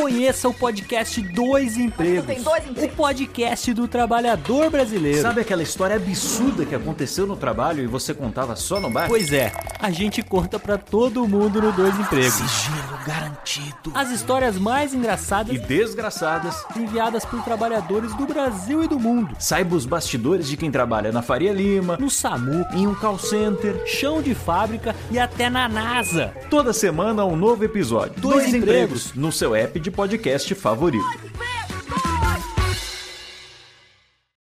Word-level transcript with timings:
Conheça 0.00 0.48
o 0.48 0.54
podcast 0.54 1.20
Dois 1.20 1.76
Empregos. 1.76 2.24
Tem 2.24 2.42
dois 2.42 2.66
empregos. 2.66 2.92
O 2.94 2.96
podcast 2.96 3.74
do 3.74 3.86
trabalhador 3.86 4.70
brasileiro. 4.70 5.20
Sabe 5.20 5.42
aquela 5.42 5.62
história 5.62 5.96
absurda 5.96 6.64
que 6.64 6.74
aconteceu 6.74 7.26
no 7.26 7.36
trabalho 7.36 7.82
e 7.84 7.86
você 7.86 8.14
contava 8.14 8.56
só 8.56 8.80
no 8.80 8.88
bar? 8.88 9.08
Pois 9.08 9.30
é, 9.30 9.52
a 9.78 9.90
gente 9.90 10.22
conta 10.22 10.58
pra 10.58 10.78
todo 10.78 11.28
mundo 11.28 11.60
no 11.60 11.70
Dois 11.72 11.94
Empregos. 12.00 12.32
Sigilo 12.32 12.98
garantido. 13.06 13.92
As 13.94 14.10
histórias 14.10 14.56
mais 14.56 14.94
engraçadas 14.94 15.54
E 15.54 15.58
desgraçadas. 15.58 16.64
enviadas 16.74 17.26
por 17.26 17.42
trabalhadores 17.44 18.14
do 18.14 18.24
Brasil 18.26 18.82
e 18.82 18.88
do 18.88 18.98
mundo. 18.98 19.36
Saiba 19.38 19.76
os 19.76 19.84
bastidores 19.84 20.48
de 20.48 20.56
quem 20.56 20.70
trabalha 20.70 21.12
na 21.12 21.20
Faria 21.20 21.52
Lima, 21.52 21.98
No 22.00 22.08
SAMU, 22.08 22.64
em 22.72 22.86
um 22.86 22.94
call 22.94 23.18
center. 23.18 23.82
chão 23.86 24.22
de 24.22 24.34
fábrica 24.34 24.96
e 25.10 25.18
até 25.18 25.50
na 25.50 25.68
NASA. 25.68 26.32
Toda 26.48 26.72
semana 26.72 27.24
um 27.26 27.36
novo 27.36 27.64
episódio. 27.64 28.14
Dois 28.16 28.54
empregos. 28.54 29.12
no 29.14 29.30
seu 29.30 29.54
app 29.54 29.78
de 29.78 29.89
podcast 29.90 30.54
favorito. 30.54 31.04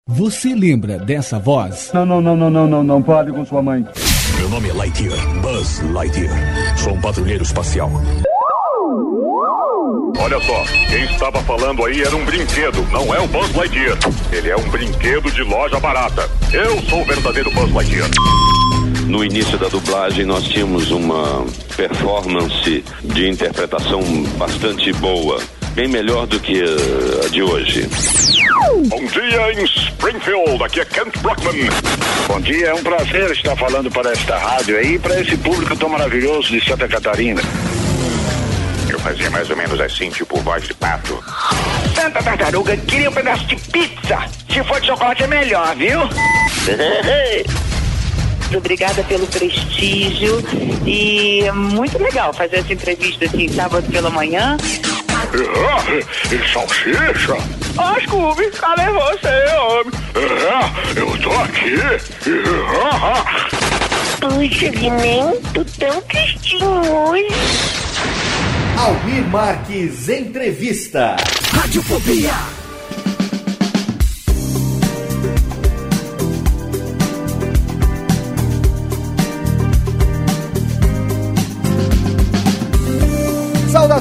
Você 0.06 0.54
lembra 0.54 0.98
dessa 0.98 1.38
voz? 1.38 1.90
Não, 1.94 2.04
não, 2.04 2.20
não, 2.20 2.36
não, 2.36 2.50
não, 2.50 2.66
não, 2.66 2.82
não 2.82 3.04
fale 3.04 3.32
com 3.32 3.44
sua 3.46 3.62
mãe. 3.62 3.86
Meu 4.36 4.48
nome 4.48 4.68
é 4.68 4.72
Lightyear, 4.72 5.40
Buzz 5.40 5.80
Lightyear. 5.92 6.78
Sou 6.78 6.94
um 6.94 7.00
patrulheiro 7.00 7.42
espacial. 7.42 7.90
Olha 10.18 10.40
só, 10.40 10.64
quem 10.90 11.04
estava 11.04 11.40
falando 11.42 11.84
aí 11.84 12.02
era 12.02 12.14
um 12.14 12.24
brinquedo, 12.24 12.82
não 12.90 13.14
é 13.14 13.20
o 13.20 13.28
Buzz 13.28 13.54
Lightyear. 13.54 13.98
Ele 14.30 14.50
é 14.50 14.56
um 14.56 14.68
brinquedo 14.70 15.30
de 15.30 15.42
loja 15.42 15.80
barata. 15.80 16.28
Eu 16.52 16.80
sou 16.82 17.00
o 17.00 17.04
verdadeiro 17.04 17.50
Buzz 17.52 17.72
Lightyear. 17.72 18.10
No 19.12 19.22
início 19.22 19.58
da 19.58 19.68
dublagem, 19.68 20.24
nós 20.24 20.42
tínhamos 20.44 20.90
uma 20.90 21.44
performance 21.76 22.82
de 23.04 23.28
interpretação 23.28 24.00
bastante 24.38 24.90
boa, 24.94 25.38
bem 25.74 25.86
melhor 25.86 26.26
do 26.26 26.40
que 26.40 26.62
eh, 26.62 27.26
a 27.26 27.28
de 27.28 27.42
hoje. 27.42 27.86
Bom 28.86 29.04
dia 29.04 29.52
em 29.52 29.64
Springfield, 29.66 30.64
aqui 30.64 30.80
é 30.80 30.86
Kent 30.86 31.18
Brockman. 31.18 31.68
Bom 32.26 32.40
dia, 32.40 32.68
é 32.68 32.74
um 32.74 32.82
prazer 32.82 33.30
estar 33.32 33.54
falando 33.54 33.90
para 33.90 34.12
esta 34.12 34.38
rádio 34.38 34.78
aí, 34.78 34.98
para 34.98 35.20
esse 35.20 35.36
público 35.36 35.76
tão 35.76 35.90
maravilhoso 35.90 36.48
de 36.48 36.66
Santa 36.66 36.88
Catarina. 36.88 37.42
Eu 38.88 38.98
fazia 38.98 39.28
mais 39.30 39.50
ou 39.50 39.56
menos 39.58 39.78
assim, 39.78 40.08
tipo 40.08 40.40
voz 40.40 40.66
de 40.66 40.72
pato. 40.72 41.22
Santa 41.94 42.22
Tartaruga 42.22 42.74
queria 42.78 43.10
um 43.10 43.12
pedaço 43.12 43.44
de 43.44 43.56
pizza. 43.56 44.20
Se 44.50 44.64
for 44.64 44.80
de 44.80 44.86
chocolate 44.86 45.22
é 45.22 45.26
melhor, 45.26 45.76
viu? 45.76 46.00
Obrigada 48.56 49.02
pelo 49.04 49.26
prestígio 49.26 50.42
e 50.86 51.40
é 51.44 51.52
muito 51.52 51.98
legal 52.02 52.32
fazer 52.32 52.56
essa 52.56 52.72
entrevista 52.72 53.24
assim, 53.24 53.48
sábado 53.48 53.90
pela 53.90 54.10
manhã. 54.10 54.56
Ah, 55.10 56.34
e 56.34 56.52
salsicha? 56.52 57.36
Ó, 57.78 58.00
Scooby, 58.00 58.50
cadê 58.50 58.90
você, 58.90 59.56
homem? 59.56 59.92
É, 60.14 61.00
eu 61.00 61.18
tô 61.18 61.30
aqui. 61.30 61.76
Ah, 62.84 63.24
Puxa, 64.20 64.70
nem 64.70 65.40
tô 65.52 65.64
tão 65.78 66.00
tristinho 66.02 66.68
hoje. 66.68 67.26
Almir 68.78 69.24
Marques 69.28 70.08
Entrevista. 70.08 71.16
Radiofobia! 71.52 72.61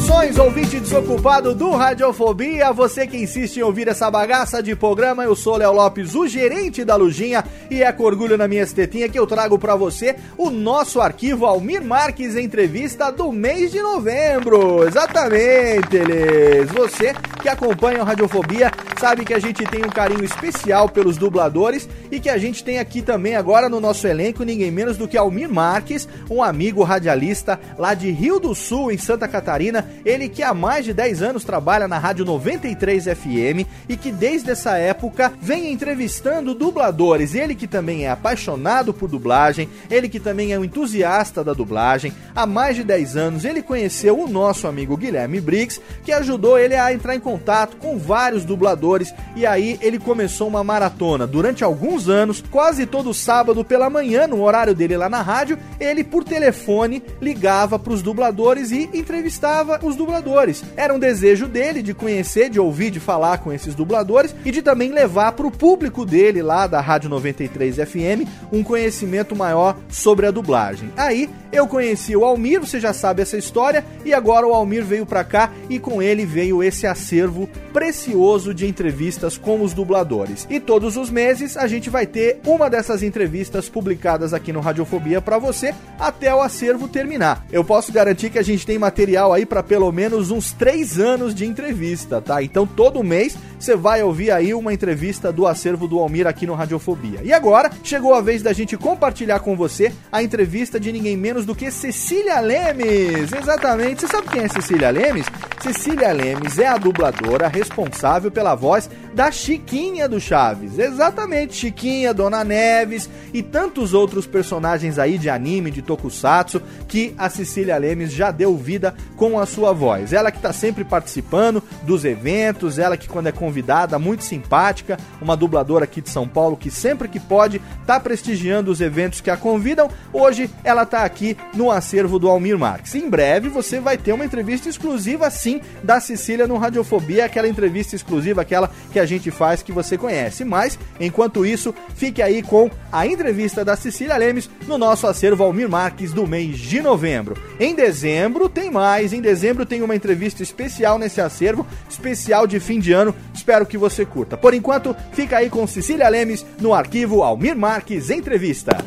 Saudações, 0.01 0.37
ouvinte 0.39 0.79
desocupado 0.79 1.53
do 1.53 1.71
Radiofobia. 1.71 2.73
Você 2.73 3.05
que 3.05 3.17
insiste 3.17 3.57
em 3.57 3.61
ouvir 3.61 3.87
essa 3.87 4.09
bagaça 4.09 4.61
de 4.61 4.75
programa, 4.75 5.23
eu 5.23 5.35
sou 5.35 5.57
Léo 5.57 5.73
Lopes, 5.73 6.15
o 6.15 6.27
gerente 6.27 6.83
da 6.83 6.95
Lujinha, 6.95 7.43
e 7.69 7.83
é 7.83 7.91
com 7.91 8.03
orgulho 8.03 8.35
na 8.35 8.47
minha 8.47 8.63
estetinha 8.63 9.07
que 9.07 9.19
eu 9.19 9.27
trago 9.27 9.59
pra 9.59 9.75
você 9.75 10.15
o 10.37 10.49
nosso 10.49 10.99
arquivo 10.99 11.45
Almir 11.45 11.83
Marques 11.83 12.35
Entrevista 12.35 13.11
do 13.11 13.31
mês 13.31 13.71
de 13.71 13.79
novembro. 13.79 14.87
Exatamente, 14.87 15.95
eles. 15.95 16.71
Você 16.71 17.13
que 17.41 17.49
acompanha 17.49 18.01
o 18.01 18.05
Radiofobia 18.05 18.71
sabe 18.99 19.25
que 19.25 19.33
a 19.33 19.39
gente 19.39 19.63
tem 19.65 19.83
um 19.83 19.89
carinho 19.89 20.23
especial 20.23 20.89
pelos 20.89 21.17
dubladores 21.17 21.87
e 22.11 22.19
que 22.19 22.29
a 22.29 22.37
gente 22.37 22.63
tem 22.63 22.77
aqui 22.77 23.01
também 23.01 23.35
agora 23.35 23.67
no 23.67 23.79
nosso 23.79 24.05
elenco 24.07 24.43
ninguém 24.43 24.69
menos 24.69 24.95
do 24.97 25.07
que 25.07 25.17
Almir 25.17 25.49
Marques, 25.49 26.07
um 26.29 26.43
amigo 26.43 26.83
radialista 26.83 27.59
lá 27.77 27.93
de 27.93 28.11
Rio 28.11 28.39
do 28.39 28.53
Sul, 28.53 28.91
em 28.91 28.97
Santa 28.97 29.27
Catarina. 29.27 29.90
Ele 30.05 30.29
que 30.29 30.43
há 30.43 30.53
mais 30.53 30.85
de 30.85 30.93
10 30.93 31.21
anos 31.21 31.43
trabalha 31.43 31.87
na 31.87 31.97
Rádio 31.97 32.25
93 32.25 33.05
FM 33.05 33.67
e 33.87 33.95
que 33.95 34.11
desde 34.11 34.51
essa 34.51 34.77
época 34.77 35.31
vem 35.41 35.71
entrevistando 35.71 36.53
dubladores. 36.53 37.35
Ele 37.35 37.55
que 37.55 37.67
também 37.67 38.05
é 38.05 38.09
apaixonado 38.09 38.93
por 38.93 39.09
dublagem, 39.09 39.69
ele 39.89 40.09
que 40.09 40.19
também 40.19 40.53
é 40.53 40.59
um 40.59 40.63
entusiasta 40.63 41.43
da 41.43 41.53
dublagem. 41.53 42.13
Há 42.35 42.45
mais 42.45 42.75
de 42.75 42.83
10 42.83 43.17
anos 43.17 43.45
ele 43.45 43.61
conheceu 43.61 44.19
o 44.19 44.27
nosso 44.27 44.67
amigo 44.67 44.97
Guilherme 44.97 45.39
Briggs, 45.39 45.81
que 46.03 46.11
ajudou 46.11 46.57
ele 46.57 46.75
a 46.75 46.93
entrar 46.93 47.15
em 47.15 47.19
contato 47.19 47.77
com 47.77 47.97
vários 47.97 48.45
dubladores 48.45 49.13
e 49.35 49.45
aí 49.45 49.77
ele 49.81 49.99
começou 49.99 50.47
uma 50.47 50.63
maratona. 50.63 51.27
Durante 51.27 51.63
alguns 51.63 52.09
anos, 52.09 52.43
quase 52.51 52.85
todo 52.85 53.13
sábado 53.13 53.63
pela 53.63 53.89
manhã, 53.89 54.27
no 54.27 54.41
horário 54.41 54.73
dele 54.73 54.97
lá 54.97 55.09
na 55.09 55.21
rádio, 55.21 55.57
ele 55.79 56.03
por 56.03 56.23
telefone 56.23 57.01
ligava 57.21 57.77
para 57.77 57.93
os 57.93 58.01
dubladores 58.01 58.71
e 58.71 58.89
entrevistava 58.93 59.79
os 59.87 59.95
dubladores. 59.95 60.63
Era 60.75 60.93
um 60.93 60.99
desejo 60.99 61.47
dele 61.47 61.81
de 61.81 61.93
conhecer, 61.93 62.49
de 62.49 62.59
ouvir, 62.59 62.91
de 62.91 62.99
falar 62.99 63.39
com 63.39 63.51
esses 63.51 63.75
dubladores 63.75 64.35
e 64.45 64.51
de 64.51 64.61
também 64.61 64.91
levar 64.91 65.31
para 65.33 65.47
o 65.47 65.51
público 65.51 66.05
dele 66.05 66.41
lá 66.41 66.67
da 66.67 66.81
Rádio 66.81 67.09
93 67.09 67.75
FM 67.77 68.27
um 68.51 68.63
conhecimento 68.63 69.35
maior 69.35 69.77
sobre 69.89 70.25
a 70.25 70.31
dublagem. 70.31 70.91
Aí 70.95 71.29
eu 71.51 71.67
conheci 71.67 72.15
o 72.15 72.23
Almir, 72.23 72.59
você 72.59 72.79
já 72.79 72.93
sabe 72.93 73.21
essa 73.21 73.37
história, 73.37 73.85
e 74.05 74.13
agora 74.13 74.47
o 74.47 74.53
Almir 74.53 74.83
veio 74.83 75.05
para 75.05 75.23
cá 75.23 75.51
e 75.69 75.79
com 75.79 76.01
ele 76.01 76.25
veio 76.25 76.63
esse 76.63 76.87
acervo 76.87 77.49
precioso 77.73 78.53
de 78.53 78.67
entrevistas 78.67 79.37
com 79.37 79.61
os 79.61 79.73
dubladores. 79.73 80.47
E 80.49 80.59
todos 80.59 80.97
os 80.97 81.09
meses 81.09 81.57
a 81.57 81.67
gente 81.67 81.89
vai 81.89 82.05
ter 82.05 82.39
uma 82.45 82.69
dessas 82.69 83.03
entrevistas 83.03 83.69
publicadas 83.69 84.33
aqui 84.33 84.51
no 84.51 84.59
Radiofobia 84.59 85.21
para 85.21 85.37
você 85.37 85.73
até 85.99 86.33
o 86.33 86.41
acervo 86.41 86.87
terminar. 86.87 87.45
Eu 87.51 87.63
posso 87.63 87.91
garantir 87.91 88.29
que 88.29 88.39
a 88.39 88.43
gente 88.43 88.65
tem 88.65 88.77
material 88.77 89.33
aí 89.33 89.45
para 89.45 89.63
pelo 89.63 89.91
menos 89.91 90.31
uns 90.31 90.51
três 90.51 90.99
anos 90.99 91.33
de 91.33 91.45
entrevista, 91.45 92.21
tá? 92.21 92.41
Então 92.43 92.65
todo 92.65 93.03
mês 93.03 93.37
você 93.59 93.75
vai 93.75 94.01
ouvir 94.01 94.31
aí 94.31 94.53
uma 94.53 94.73
entrevista 94.73 95.31
do 95.31 95.45
acervo 95.45 95.87
do 95.87 95.99
Almir 95.99 96.25
aqui 96.25 96.47
no 96.47 96.55
Radiofobia. 96.55 97.19
E 97.23 97.31
agora 97.31 97.69
chegou 97.83 98.13
a 98.13 98.21
vez 98.21 98.41
da 98.41 98.53
gente 98.53 98.75
compartilhar 98.75 99.39
com 99.39 99.55
você 99.55 99.91
a 100.11 100.23
entrevista 100.23 100.79
de 100.79 100.91
ninguém 100.91 101.15
menos 101.15 101.40
do 101.45 101.55
que 101.55 101.71
Cecília 101.71 102.39
Lemes. 102.39 103.31
Exatamente. 103.31 104.01
Você 104.01 104.07
sabe 104.07 104.27
quem 104.29 104.43
é 104.43 104.47
Cecília 104.47 104.89
Lemes? 104.89 105.25
Cecília 105.61 106.11
Lemes 106.11 106.57
é 106.57 106.67
a 106.67 106.77
dubladora 106.77 107.47
responsável 107.47 108.31
pela 108.31 108.55
voz 108.55 108.89
da 109.13 109.31
Chiquinha 109.31 110.07
do 110.07 110.19
Chaves. 110.19 110.79
Exatamente, 110.79 111.55
Chiquinha, 111.55 112.13
Dona 112.13 112.43
Neves 112.43 113.09
e 113.33 113.43
tantos 113.43 113.93
outros 113.93 114.25
personagens 114.25 114.97
aí 114.97 115.17
de 115.17 115.29
anime, 115.29 115.69
de 115.69 115.81
tokusatsu, 115.81 116.61
que 116.87 117.13
a 117.17 117.29
Cecília 117.29 117.77
Lemes 117.77 118.11
já 118.11 118.31
deu 118.31 118.57
vida 118.57 118.95
com 119.15 119.39
a 119.39 119.45
sua 119.45 119.71
voz. 119.71 120.13
Ela 120.13 120.31
que 120.31 120.39
tá 120.39 120.51
sempre 120.51 120.83
participando 120.83 121.61
dos 121.83 122.05
eventos, 122.05 122.79
ela 122.79 122.97
que 122.97 123.07
quando 123.07 123.27
é 123.27 123.31
convidada, 123.31 123.99
muito 123.99 124.23
simpática, 124.23 124.97
uma 125.21 125.37
dubladora 125.37 125.83
aqui 125.83 126.01
de 126.01 126.09
São 126.09 126.27
Paulo 126.27 126.57
que 126.57 126.71
sempre 126.71 127.07
que 127.07 127.19
pode 127.19 127.61
tá 127.85 127.99
prestigiando 127.99 128.71
os 128.71 128.81
eventos 128.81 129.21
que 129.21 129.29
a 129.29 129.37
convidam. 129.37 129.89
Hoje 130.11 130.49
ela 130.63 130.85
tá 130.85 131.03
aqui 131.03 131.30
no 131.55 131.71
acervo 131.71 132.19
do 132.19 132.29
Almir 132.29 132.57
Marques. 132.57 132.95
Em 132.95 133.09
breve 133.09 133.49
você 133.49 133.79
vai 133.79 133.97
ter 133.97 134.13
uma 134.13 134.25
entrevista 134.25 134.69
exclusiva 134.69 135.29
sim 135.29 135.61
da 135.83 135.99
Cecília 135.99 136.47
no 136.47 136.57
Radiofobia, 136.57 137.25
aquela 137.25 137.47
entrevista 137.47 137.95
exclusiva, 137.95 138.41
aquela 138.41 138.69
que 138.91 138.99
a 138.99 139.05
gente 139.05 139.31
faz 139.31 139.61
que 139.61 139.71
você 139.71 139.97
conhece. 139.97 140.43
Mas, 140.43 140.77
enquanto 140.99 141.45
isso, 141.45 141.73
fique 141.95 142.21
aí 142.21 142.41
com 142.41 142.69
a 142.91 143.05
entrevista 143.05 143.63
da 143.63 143.75
Cecília 143.75 144.17
Lemes 144.17 144.49
no 144.67 144.77
nosso 144.77 145.07
acervo 145.07 145.43
Almir 145.43 145.69
Marques 145.69 146.11
do 146.11 146.27
mês 146.27 146.57
de 146.57 146.81
novembro. 146.81 147.35
Em 147.59 147.75
dezembro 147.75 148.49
tem 148.49 148.69
mais, 148.69 149.13
em 149.13 149.21
dezembro 149.21 149.65
tem 149.65 149.81
uma 149.81 149.95
entrevista 149.95 150.43
especial 150.43 150.97
nesse 150.97 151.21
acervo, 151.21 151.65
especial 151.89 152.47
de 152.47 152.59
fim 152.59 152.79
de 152.79 152.91
ano. 152.91 153.15
Espero 153.33 153.65
que 153.65 153.77
você 153.77 154.05
curta. 154.05 154.37
Por 154.37 154.53
enquanto, 154.53 154.95
fica 155.13 155.37
aí 155.37 155.49
com 155.49 155.65
Cecília 155.67 156.09
Lemes 156.09 156.45
no 156.59 156.73
arquivo 156.73 157.23
Almir 157.23 157.55
Marques 157.55 158.09
Entrevista. 158.09 158.77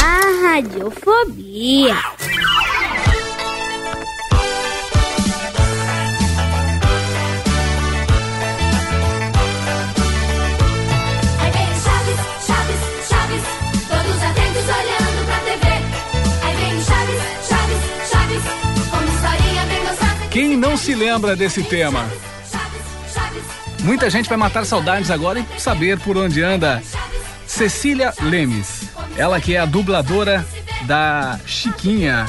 A 0.00 0.48
radiofobia. 0.48 1.96
Aí 11.38 11.50
vem 11.50 11.68
o 11.70 11.80
Chaves, 11.80 12.18
Chaves, 12.46 12.80
Chaves, 13.08 13.42
todos 13.88 14.22
atentos 14.22 14.64
olhando 14.64 15.26
pra 15.26 15.38
TV. 15.40 15.66
Aí 16.42 16.56
vem 16.56 16.76
o 16.76 16.82
Chaves, 16.82 17.22
Chaves, 17.48 17.82
Chaves, 18.10 18.42
como 18.90 19.08
historinha 19.08 19.66
bem 19.66 19.80
gostosa. 19.80 20.28
Quem 20.30 20.56
não 20.56 20.76
se 20.76 20.94
lembra 20.94 21.36
desse 21.36 21.62
tema? 21.62 22.08
Muita 23.82 24.10
gente 24.10 24.28
vai 24.28 24.36
matar 24.36 24.64
saudades 24.66 25.10
agora 25.10 25.40
e 25.40 25.60
saber 25.60 25.98
por 26.00 26.16
onde 26.16 26.42
anda 26.42 26.82
Cecília 27.46 28.12
Lemes. 28.20 28.77
Ela 29.18 29.40
que 29.40 29.54
é 29.54 29.58
a 29.58 29.66
dubladora 29.66 30.44
da 30.86 31.38
Chiquinha. 31.44 32.24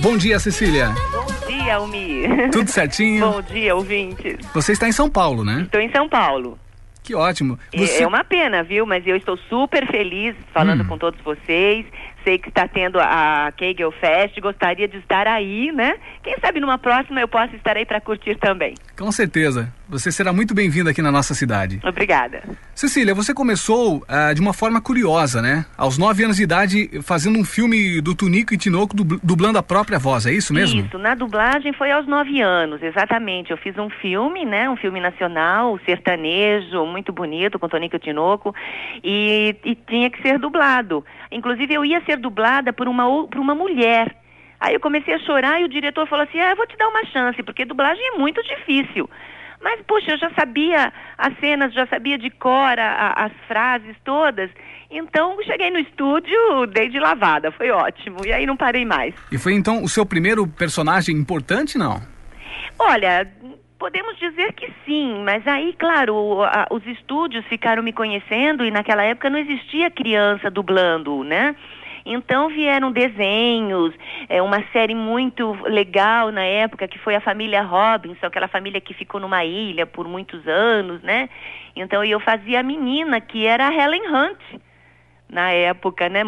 Bom 0.00 0.16
dia, 0.16 0.38
Cecília. 0.38 0.88
Bom 1.12 1.46
dia, 1.46 1.76
Almi. 1.76 2.22
Tudo 2.50 2.70
certinho? 2.70 3.20
Bom 3.32 3.42
dia, 3.42 3.74
ouvintes. 3.74 4.38
Você 4.54 4.72
está 4.72 4.88
em 4.88 4.92
São 4.92 5.10
Paulo, 5.10 5.44
né? 5.44 5.62
Estou 5.62 5.80
em 5.80 5.90
São 5.90 6.08
Paulo. 6.08 6.58
Que 7.02 7.14
ótimo. 7.14 7.58
É- 7.72 7.78
Você- 7.78 8.02
É 8.02 8.06
uma 8.06 8.24
pena, 8.24 8.62
viu? 8.62 8.86
Mas 8.86 9.06
eu 9.06 9.16
estou 9.16 9.36
super 9.48 9.86
feliz 9.90 10.34
falando 10.52 10.82
Hum. 10.82 10.86
com 10.86 10.98
todos 10.98 11.20
vocês. 11.22 11.84
Sei 12.24 12.38
que 12.38 12.48
está 12.48 12.66
tendo 12.68 12.98
a 13.00 13.52
Kegel 13.56 13.90
Fest. 13.92 14.38
Gostaria 14.40 14.86
de 14.88 14.98
estar 14.98 15.26
aí, 15.26 15.72
né? 15.72 15.96
Quem 16.22 16.36
sabe 16.40 16.60
numa 16.60 16.78
próxima 16.78 17.20
eu 17.20 17.28
possa 17.28 17.54
estar 17.56 17.76
aí 17.76 17.84
para 17.86 18.00
curtir 18.00 18.36
também. 18.36 18.74
Com 18.98 19.10
certeza. 19.10 19.72
Você 19.88 20.12
será 20.12 20.34
muito 20.34 20.54
bem-vinda 20.54 20.90
aqui 20.90 21.00
na 21.00 21.10
nossa 21.10 21.32
cidade. 21.34 21.80
Obrigada. 21.82 22.42
Cecília, 22.74 23.14
você 23.14 23.32
começou 23.32 24.04
ah, 24.06 24.34
de 24.34 24.40
uma 24.40 24.52
forma 24.52 24.82
curiosa, 24.82 25.40
né? 25.40 25.64
Aos 25.78 25.96
nove 25.96 26.22
anos 26.22 26.36
de 26.36 26.42
idade, 26.42 26.90
fazendo 27.02 27.38
um 27.38 27.44
filme 27.44 28.00
do 28.02 28.14
Tunico 28.14 28.52
e 28.52 28.58
Tinoco, 28.58 28.94
dubl- 28.94 29.18
dublando 29.22 29.58
a 29.58 29.62
própria 29.62 29.98
voz, 29.98 30.26
é 30.26 30.32
isso 30.32 30.52
mesmo? 30.52 30.82
Isso, 30.82 30.98
na 30.98 31.14
dublagem 31.14 31.72
foi 31.72 31.90
aos 31.90 32.06
nove 32.06 32.38
anos, 32.40 32.82
exatamente. 32.82 33.50
Eu 33.50 33.56
fiz 33.56 33.78
um 33.78 33.88
filme, 33.88 34.44
né? 34.44 34.68
Um 34.68 34.76
filme 34.76 35.00
nacional, 35.00 35.78
sertanejo, 35.86 36.84
muito 36.84 37.10
bonito, 37.10 37.58
com 37.58 37.66
Tonico 37.66 37.98
Tinoco, 37.98 38.54
e, 39.02 39.56
e 39.64 39.74
tinha 39.74 40.10
que 40.10 40.20
ser 40.20 40.38
dublado. 40.38 41.02
Inclusive, 41.32 41.72
eu 41.72 41.84
ia 41.84 42.02
ser 42.04 42.18
dublada 42.18 42.74
por 42.74 42.88
uma, 42.88 43.04
por 43.26 43.38
uma 43.40 43.54
mulher. 43.54 44.14
Aí 44.60 44.74
eu 44.74 44.80
comecei 44.80 45.14
a 45.14 45.18
chorar 45.20 45.60
e 45.60 45.64
o 45.64 45.68
diretor 45.68 46.06
falou 46.06 46.24
assim: 46.24 46.38
ah, 46.40 46.50
eu 46.50 46.56
vou 46.56 46.66
te 46.66 46.76
dar 46.76 46.88
uma 46.88 47.06
chance, 47.06 47.42
porque 47.42 47.64
dublagem 47.64 48.02
é 48.14 48.18
muito 48.18 48.42
difícil. 48.42 49.08
Mas, 49.60 49.80
puxa, 49.86 50.12
eu 50.12 50.18
já 50.18 50.30
sabia 50.30 50.92
as 51.16 51.36
cenas, 51.40 51.72
já 51.74 51.86
sabia 51.86 52.16
de 52.16 52.30
cor 52.30 52.78
a- 52.78 53.12
as 53.16 53.32
frases 53.48 53.96
todas. 54.04 54.50
Então, 54.90 55.36
cheguei 55.42 55.70
no 55.70 55.78
estúdio, 55.78 56.66
dei 56.72 56.88
de 56.88 56.98
lavada, 56.98 57.50
foi 57.52 57.70
ótimo. 57.70 58.18
E 58.24 58.32
aí 58.32 58.46
não 58.46 58.56
parei 58.56 58.84
mais. 58.84 59.14
E 59.32 59.36
foi 59.38 59.54
então 59.54 59.82
o 59.82 59.88
seu 59.88 60.06
primeiro 60.06 60.46
personagem 60.46 61.16
importante, 61.16 61.76
não? 61.76 62.00
Olha, 62.78 63.28
podemos 63.78 64.16
dizer 64.18 64.52
que 64.54 64.72
sim, 64.86 65.22
mas 65.24 65.46
aí, 65.46 65.74
claro, 65.78 66.42
a- 66.44 66.66
os 66.70 66.86
estúdios 66.86 67.44
ficaram 67.46 67.82
me 67.82 67.92
conhecendo 67.92 68.64
e 68.64 68.70
naquela 68.70 69.02
época 69.02 69.28
não 69.28 69.38
existia 69.38 69.90
criança 69.90 70.50
dublando, 70.50 71.22
né? 71.24 71.54
Então 72.10 72.48
vieram 72.48 72.90
desenhos, 72.90 73.92
é, 74.30 74.40
uma 74.40 74.64
série 74.72 74.94
muito 74.94 75.52
legal 75.64 76.32
na 76.32 76.42
época 76.42 76.88
que 76.88 76.98
foi 76.98 77.14
a 77.14 77.20
família 77.20 77.60
Robinson, 77.60 78.24
aquela 78.24 78.48
família 78.48 78.80
que 78.80 78.94
ficou 78.94 79.20
numa 79.20 79.44
ilha 79.44 79.84
por 79.84 80.08
muitos 80.08 80.48
anos, 80.48 81.02
né? 81.02 81.28
Então 81.76 82.02
eu 82.02 82.18
fazia 82.18 82.60
a 82.60 82.62
menina 82.62 83.20
que 83.20 83.46
era 83.46 83.68
a 83.68 83.74
Helen 83.74 84.08
Hunt 84.08 84.38
na 85.28 85.50
época, 85.50 86.08
né? 86.08 86.22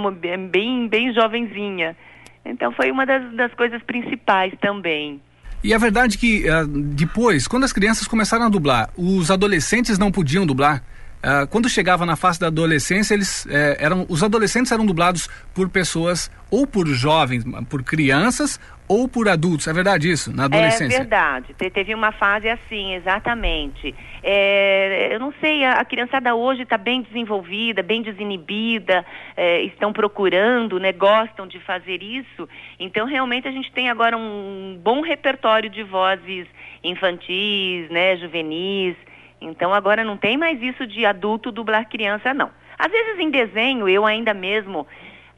Bem, 0.51 0.87
bem 0.87 1.15
jovenzinha. 1.15 1.97
Então 2.45 2.73
foi 2.73 2.91
uma 2.91 3.07
das, 3.07 3.33
das 3.33 3.55
coisas 3.55 3.83
principais 3.83 4.53
também. 4.61 5.19
E 5.65 5.73
é 5.73 5.79
verdade 5.79 6.19
que 6.19 6.47
ah, 6.47 6.65
depois, 6.69 7.49
quando 7.49 7.65
as 7.65 7.73
crianças 7.73 8.07
começaram 8.07 8.45
a 8.45 8.49
dublar, 8.51 8.91
os 8.99 9.31
adolescentes 9.31 9.99
não 9.99 10.13
podiam 10.13 10.45
dublar. 10.45 10.85
Ah, 11.23 11.47
quando 11.47 11.69
chegava 11.69 12.07
na 12.07 12.17
fase 12.17 12.41
da 12.41 12.47
adolescência, 12.47 13.15
eles 13.15 13.47
eh, 13.51 13.77
eram, 13.79 14.07
os 14.09 14.23
adolescentes 14.23 14.73
eram 14.73 14.87
dublados 14.87 15.29
por 15.55 15.69
pessoas 15.69 16.31
ou 16.51 16.67
por 16.67 16.87
jovens, 16.87 17.45
por 17.69 17.83
crianças 17.83 18.59
ou 18.89 19.07
por 19.07 19.29
adultos. 19.29 19.69
É 19.69 19.73
verdade 19.73 20.11
isso? 20.11 20.35
Na 20.35 20.47
adolescência? 20.47 20.97
É 20.97 21.01
verdade. 21.01 21.55
Te- 21.55 21.71
teve 21.71 21.95
uma 21.95 22.11
fase 22.11 22.49
assim, 22.49 22.95
exatamente. 22.95 23.95
É, 24.23 25.11
eu 25.13 25.21
não 25.21 25.33
sei, 25.41 25.63
a, 25.63 25.75
a 25.75 25.85
criançada 25.85 26.35
hoje 26.35 26.63
está 26.63 26.79
bem 26.79 27.03
desenvolvida, 27.03 27.83
bem 27.83 28.03
desinibida, 28.03 29.05
é, 29.37 29.63
estão 29.63 29.93
procurando, 29.93 30.81
né, 30.81 30.91
gostam 30.91 31.47
de 31.47 31.61
fazer 31.61 32.03
isso. 32.03 32.49
Então, 32.81 33.07
realmente, 33.07 33.47
a 33.47 33.53
gente 33.53 33.71
tem 33.73 33.91
agora 33.91 34.17
um 34.17 34.81
bom 34.83 35.03
repertório 35.03 35.69
de 35.69 35.83
vozes 35.85 36.47
infantis, 36.83 37.91
né, 37.91 38.17
juvenis. 38.17 38.97
Então, 39.41 39.73
agora 39.73 40.05
não 40.05 40.17
tem 40.17 40.37
mais 40.37 40.61
isso 40.61 40.87
de 40.87 41.07
adulto 41.07 41.51
dublar 41.51 41.89
criança, 41.89 42.35
não. 42.35 42.51
Às 42.79 42.91
vezes, 42.91 43.19
em 43.19 43.31
desenho, 43.31 43.89
eu 43.89 44.07
ainda 44.07 44.35
mesmo 44.35 44.87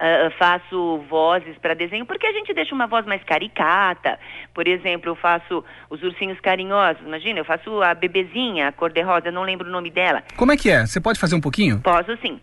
ah, 0.02 0.30
faço 0.36 0.98
vozes 1.08 1.56
para 1.58 1.74
desenho, 1.74 2.04
porque 2.04 2.26
a 2.26 2.32
gente 2.32 2.52
deixa 2.52 2.74
uma 2.74 2.88
voz 2.88 3.06
mais 3.06 3.22
caricata. 3.22 4.18
Por 4.52 4.66
exemplo, 4.66 5.08
eu 5.08 5.14
faço 5.14 5.64
os 5.88 6.02
ursinhos 6.02 6.40
carinhosos, 6.40 7.00
imagina, 7.06 7.38
eu 7.38 7.44
faço 7.44 7.80
a 7.80 7.94
bebezinha, 7.94 8.66
a 8.66 8.72
cor-de-rosa, 8.72 9.30
não 9.30 9.44
lembro 9.44 9.68
o 9.68 9.70
nome 9.70 9.92
dela. 9.92 10.24
Como 10.36 10.50
é 10.50 10.56
que 10.56 10.68
é? 10.68 10.84
Você 10.84 11.00
pode 11.00 11.20
fazer 11.20 11.36
um 11.36 11.40
pouquinho? 11.40 11.80
Posso 11.80 12.16
sim. 12.16 12.40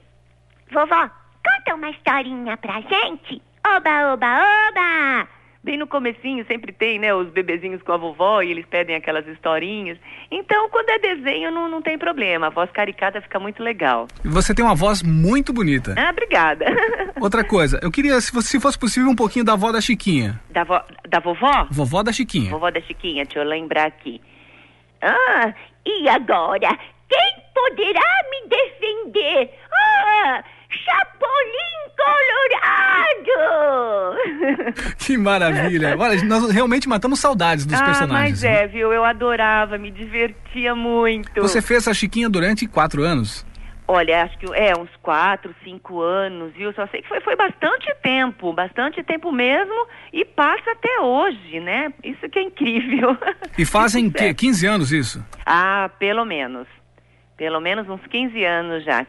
Vovó, 0.72 1.10
conta 1.46 1.76
uma 1.76 1.90
historinha 1.90 2.56
pra 2.56 2.80
gente. 2.80 3.42
Oba, 3.68 4.14
oba, 4.14 4.42
oba! 4.70 5.39
Bem 5.62 5.78
no 5.78 5.88
comecinho 5.88 6.46
sempre 6.48 6.72
tem, 6.72 6.98
né, 6.98 7.14
os 7.14 7.30
bebezinhos 7.30 7.82
com 7.82 7.92
a 7.92 7.98
vovó 7.98 8.42
e 8.42 8.50
eles 8.50 8.66
pedem 8.66 8.96
aquelas 8.96 9.28
historinhas. 9.28 9.98
Então, 10.32 10.70
quando 10.70 10.90
é 10.90 11.00
desenho, 11.00 11.52
não, 11.52 11.68
não 11.68 11.82
tem 11.82 11.98
problema. 11.98 12.48
A 12.48 12.50
voz 12.50 12.72
caricata 12.72 13.22
fica 13.22 13.40
muito 13.40 13.62
legal. 13.62 14.08
Você 14.24 14.56
tem 14.56 14.64
uma 14.64 14.74
voz 14.74 15.04
muito 15.04 15.52
bonita. 15.52 15.96
Ah, 15.98 16.12
obrigada. 16.12 16.66
Outra 17.20 17.44
coisa, 17.44 17.78
eu 17.84 17.92
queria, 17.92 18.20
se 18.22 18.32
fosse, 18.32 18.48
se 18.48 18.60
fosse 18.60 18.80
possível, 18.80 19.10
um 19.10 19.16
pouquinho 19.16 19.44
da 19.44 19.54
avó 19.54 19.70
da 19.70 19.82
Chiquinha. 19.82 20.40
Da, 20.50 20.64
vo... 20.64 20.80
da 21.10 21.20
vovó? 21.20 21.68
Vovó 21.70 22.04
da 22.04 22.14
Chiquinha. 22.14 22.52
Vovó 22.52 22.72
da 22.72 22.80
Chiquinha, 22.80 23.26
deixa 23.26 23.40
eu 23.40 23.44
lembrar 23.44 23.88
aqui. 23.88 24.22
Ah, 25.02 25.54
e 25.86 26.08
agora? 26.08 26.70
Quem 27.10 27.44
poderá 27.54 28.24
me 28.32 28.48
defender? 28.48 29.54
Ah, 29.74 30.44
Chapolin 30.70 31.80
Colorado! 33.10 34.20
Que 35.00 35.18
maravilha. 35.18 35.96
Olha, 35.98 36.24
nós 36.24 36.52
realmente 36.52 36.88
matamos 36.88 37.20
saudades 37.20 37.66
dos 37.66 37.80
ah, 37.80 37.84
personagens. 37.86 38.32
mas 38.32 38.44
é, 38.44 38.68
viu? 38.68 38.94
Eu 38.94 39.04
adorava, 39.04 39.78
me 39.78 39.90
divertia 39.90 40.76
muito. 40.76 41.42
Você 41.42 41.62
fez 41.62 41.88
a 41.88 41.94
Chiquinha 41.94 42.30
durante 42.30 42.68
quatro 42.68 43.02
anos? 43.04 43.44
Olha, 43.88 44.22
acho 44.22 44.38
que 44.38 44.46
é 44.54 44.78
uns 44.78 44.90
quatro, 45.02 45.56
cinco 45.64 46.00
anos, 46.00 46.54
viu? 46.54 46.72
Só 46.74 46.86
sei 46.88 47.02
que 47.02 47.08
foi, 47.08 47.20
foi 47.22 47.36
bastante 47.36 47.92
tempo, 48.04 48.54
bastante 48.54 49.02
tempo 49.02 49.32
mesmo, 49.32 49.88
e 50.14 50.24
passa 50.24 50.72
até 50.72 51.02
hoje, 51.02 51.60
né? 51.60 51.92
Isso 52.04 52.30
que 52.30 52.38
é 52.38 52.44
incrível. 52.44 53.18
E 53.58 53.66
fazem 53.66 54.12
Que 54.12 54.28
que, 54.28 54.46
15 54.46 54.68
anos 54.68 54.92
isso? 54.92 55.26
ah, 55.44 55.90
pelo 55.98 56.24
menos. 56.24 56.68
Pelo 57.36 57.60
menos 57.60 57.90
uns 57.90 58.06
15 58.06 58.44
anos 58.46 58.84
já. 58.86 59.08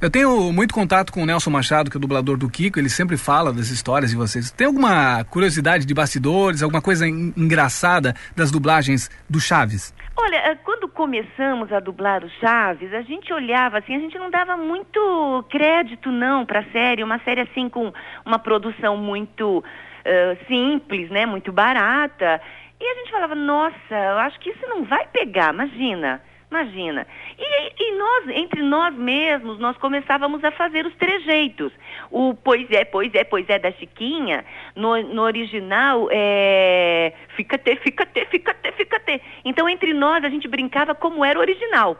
Eu 0.00 0.10
tenho 0.10 0.52
muito 0.52 0.74
contato 0.74 1.12
com 1.12 1.22
o 1.22 1.26
Nelson 1.26 1.50
Machado, 1.50 1.90
que 1.90 1.96
é 1.96 1.98
o 1.98 2.00
dublador 2.00 2.36
do 2.36 2.50
Kiko, 2.50 2.78
ele 2.78 2.90
sempre 2.90 3.16
fala 3.16 3.52
das 3.52 3.68
histórias 3.70 4.10
de 4.10 4.16
vocês. 4.16 4.50
Tem 4.50 4.66
alguma 4.66 5.24
curiosidade 5.24 5.86
de 5.86 5.94
bastidores, 5.94 6.62
alguma 6.62 6.82
coisa 6.82 7.06
en- 7.08 7.32
engraçada 7.36 8.14
das 8.36 8.50
dublagens 8.50 9.10
do 9.30 9.40
Chaves? 9.40 9.94
Olha, 10.16 10.36
eh, 10.36 10.54
quando 10.56 10.88
começamos 10.88 11.72
a 11.72 11.80
dublar 11.80 12.22
o 12.22 12.28
Chaves, 12.40 12.92
a 12.92 13.00
gente 13.02 13.32
olhava 13.32 13.78
assim, 13.78 13.94
a 13.96 13.98
gente 13.98 14.18
não 14.18 14.30
dava 14.30 14.56
muito 14.56 15.44
crédito 15.50 16.10
não 16.12 16.44
para 16.44 16.60
a 16.60 16.64
série, 16.70 17.02
uma 17.02 17.18
série 17.20 17.40
assim 17.40 17.68
com 17.70 17.92
uma 18.26 18.38
produção 18.38 18.96
muito 18.98 19.64
eh, 20.04 20.36
simples, 20.46 21.08
né, 21.10 21.24
muito 21.24 21.50
barata. 21.50 22.40
E 22.78 22.84
a 22.84 22.94
gente 22.96 23.10
falava, 23.10 23.34
nossa, 23.34 23.74
eu 23.90 24.18
acho 24.18 24.38
que 24.40 24.50
isso 24.50 24.66
não 24.68 24.84
vai 24.84 25.06
pegar, 25.06 25.54
imagina. 25.54 26.20
Imagina. 26.50 27.06
E, 27.38 27.82
e 27.82 27.98
nós, 27.98 28.28
entre 28.28 28.62
nós 28.62 28.94
mesmos, 28.94 29.58
nós 29.58 29.76
começávamos 29.78 30.44
a 30.44 30.50
fazer 30.52 30.86
os 30.86 30.94
trejeitos. 30.94 31.72
O 32.10 32.34
pois 32.34 32.70
é, 32.70 32.84
pois 32.84 33.12
é, 33.14 33.24
pois 33.24 33.48
é 33.48 33.58
da 33.58 33.72
Chiquinha, 33.72 34.44
no, 34.76 35.02
no 35.02 35.22
original 35.22 36.08
é 36.12 37.12
fica 37.36 37.58
te, 37.58 37.76
fica 37.76 38.06
te, 38.06 38.24
fica 38.26 38.54
te, 38.54 38.72
fica 38.72 39.00
te. 39.00 39.20
Então, 39.44 39.68
entre 39.68 39.92
nós, 39.92 40.24
a 40.24 40.28
gente 40.28 40.46
brincava 40.46 40.94
como 40.94 41.24
era 41.24 41.38
o 41.38 41.42
original. 41.42 41.96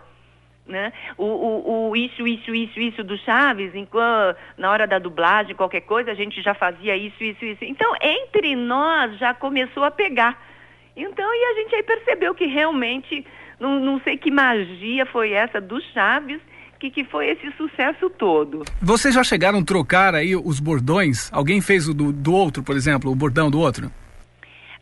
Né? 0.67 0.93
O, 1.19 1.25
o, 1.25 1.91
o 1.91 1.97
isso, 1.97 2.27
isso, 2.27 2.55
isso, 2.55 2.81
isso 2.81 3.05
do 3.05 3.19
Chaves, 3.19 3.75
enquanto, 3.75 4.39
na 4.57 4.71
hora 4.71 4.87
da 4.87 4.99
dublagem, 4.99 5.55
qualquer 5.55 5.83
coisa, 5.83 6.11
a 6.11 6.15
gente 6.15 6.41
já 6.41 6.55
fazia 6.55 6.97
isso, 6.97 7.23
isso, 7.23 7.45
isso. 7.45 7.65
Então, 7.65 7.93
entre 8.01 8.57
nós 8.57 9.19
já 9.19 9.35
começou 9.35 9.85
a 9.85 9.91
pegar. 9.91 10.43
Então, 10.97 11.29
e 11.35 11.45
a 11.45 11.55
gente 11.55 11.75
aí 11.75 11.83
percebeu 11.83 12.35
que 12.35 12.47
realmente, 12.47 13.27
não, 13.59 13.81
não 13.81 14.01
sei 14.01 14.17
que 14.17 14.31
magia 14.31 15.07
foi 15.07 15.33
essa 15.33 15.61
do 15.61 15.81
Chaves, 15.93 16.41
que, 16.79 16.91
que 16.91 17.05
foi 17.05 17.31
esse 17.31 17.51
sucesso 17.57 18.11
todo. 18.11 18.63
Vocês 18.81 19.15
já 19.15 19.25
chegaram 19.25 19.61
a 19.61 19.65
trocar 19.65 20.15
aí 20.15 20.37
os 20.37 20.61
bordões? 20.61 21.31
Alguém 21.33 21.61
fez 21.61 21.89
o 21.89 21.95
do, 21.95 22.13
do 22.13 22.35
outro, 22.35 22.63
por 22.63 22.77
exemplo, 22.77 23.11
o 23.11 23.15
bordão 23.15 23.51
do 23.51 23.61
outro? 23.61 23.91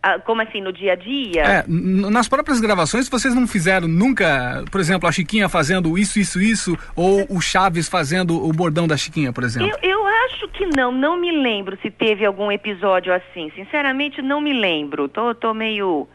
Ah, 0.02 0.18
como 0.18 0.42
assim, 0.42 0.60
no 0.60 0.72
dia 0.72 0.94
a 0.94 0.96
dia? 0.96 1.42
É, 1.42 1.64
nas 1.68 2.28
próprias 2.28 2.60
gravações 2.60 3.08
vocês 3.08 3.36
não 3.36 3.46
fizeram 3.46 3.86
nunca, 3.86 4.64
por 4.68 4.80
exemplo, 4.80 5.08
a 5.08 5.12
Chiquinha 5.12 5.48
fazendo 5.48 5.96
isso, 5.96 6.18
isso, 6.18 6.40
isso, 6.40 6.76
ou 6.96 7.24
o 7.30 7.40
Chaves 7.40 7.88
fazendo 7.88 8.34
o 8.34 8.52
bordão 8.52 8.88
da 8.88 8.96
Chiquinha, 8.96 9.32
por 9.32 9.44
exemplo? 9.44 9.70
Eu, 9.80 9.90
eu 9.90 10.06
acho 10.26 10.48
que 10.48 10.66
não, 10.66 10.90
não 10.90 11.16
me 11.16 11.30
lembro 11.30 11.78
se 11.80 11.88
teve 11.88 12.24
algum 12.24 12.50
episódio 12.50 13.14
assim. 13.14 13.52
Sinceramente, 13.54 14.20
não 14.20 14.40
me 14.40 14.52
lembro. 14.52 15.08
Tô, 15.08 15.32
tô 15.36 15.54
meio 15.54 16.08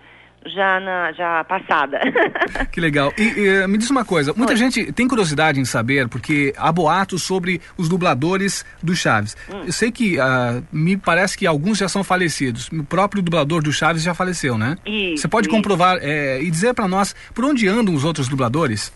já, 0.46 0.79
na, 0.79 1.12
já 1.12 1.44
passada. 1.44 2.00
Que 2.72 2.79
legal. 2.79 3.12
E, 3.17 3.24
e, 3.24 3.67
me 3.67 3.77
diz 3.77 3.89
uma 3.89 4.06
coisa, 4.06 4.34
muita 4.36 4.53
Oi. 4.53 4.58
gente 4.58 4.91
tem 4.94 5.08
curiosidade 5.08 5.60
em 5.60 5.65
saber, 5.65 6.08
porque 6.08 6.53
há 6.58 6.72
boatos 6.72 7.24
sobre 7.24 7.60
os 7.77 7.89
dubladores 7.89 8.65
do 8.82 8.96
Chaves. 8.96 9.36
Hum. 9.51 9.63
Eu 9.65 9.72
sei 9.72 9.91
que 9.91 10.20
ah, 10.20 10.62
me 10.72 10.96
parece 10.96 11.38
que 11.38 11.48
alguns 11.48 11.77
já 11.77 11.89
são 11.89 12.03
falecidos. 12.03 12.70
O 12.72 12.84
próprio 12.84 13.22
dublador 13.22 13.63
do 13.63 13.74
Chaves 13.74 14.03
já 14.03 14.13
faleceu, 14.13 14.58
né? 14.58 14.75
Isso, 14.86 15.24
Você 15.24 15.27
pode 15.27 15.48
isso. 15.48 15.56
comprovar 15.56 15.98
é, 16.01 16.39
e 16.41 16.51
dizer 16.51 16.74
pra 16.74 16.88
nós 16.88 17.15
por 17.34 17.46
onde 17.46 17.67
andam 17.67 17.96
os 17.96 18.03
outros 18.03 18.27
dubladores? 18.27 18.94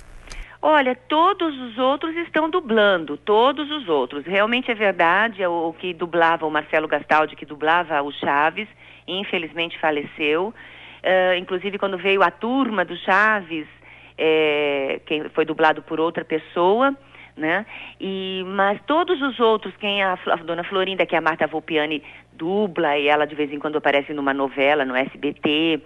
Olha, 0.62 0.96
todos 0.96 1.58
os 1.60 1.78
outros 1.80 2.16
estão 2.18 2.48
dublando, 2.48 3.18
todos 3.18 3.70
os 3.72 3.90
outros. 3.90 4.24
Realmente 4.26 4.70
é 4.70 4.76
verdade, 4.76 5.42
é 5.42 5.50
o 5.50 5.72
o 5.72 5.74
que 5.74 5.94
dublava 5.94 6.46
o 6.46 6.52
Marcelo 6.52 6.88
Gastaldi, 6.88 7.36
que 7.36 7.46
dublava 7.46 8.02
o 8.02 8.12
Chaves, 8.12 8.68
infelizmente 9.08 9.80
faleceu. 9.80 10.54
Ah, 11.04 11.36
inclusive, 11.38 11.78
quando 11.78 11.98
veio 11.98 12.22
a 12.24 12.32
turma 12.32 12.86
do 12.86 12.96
Chaves, 12.98 13.68
é, 14.18 15.02
quem 15.06 15.30
foi 15.30 15.46
dublado 15.46 15.82
por 15.82 16.00
outra 16.00 16.24
pessoa, 16.24 16.96
né? 17.36 17.66
E, 18.00 18.44
mas 18.46 18.80
todos 18.86 19.22
os 19.22 19.40
outros, 19.40 19.76
quem 19.78 20.04
a, 20.04 20.14
a 20.14 20.36
dona 20.38 20.64
Florinda, 20.64 21.06
que 21.06 21.16
é 21.16 21.18
a 21.18 21.22
Marta 21.22 21.48
Volpiani, 21.48 22.04
dubla, 22.34 22.98
e 22.98 23.08
ela 23.08 23.26
de 23.26 23.36
vez 23.36 23.52
em 23.52 23.60
quando 23.60 23.78
aparece 23.78 24.14
numa 24.14 24.34
novela, 24.34 24.86
no 24.86 24.96
SBT. 24.96 25.82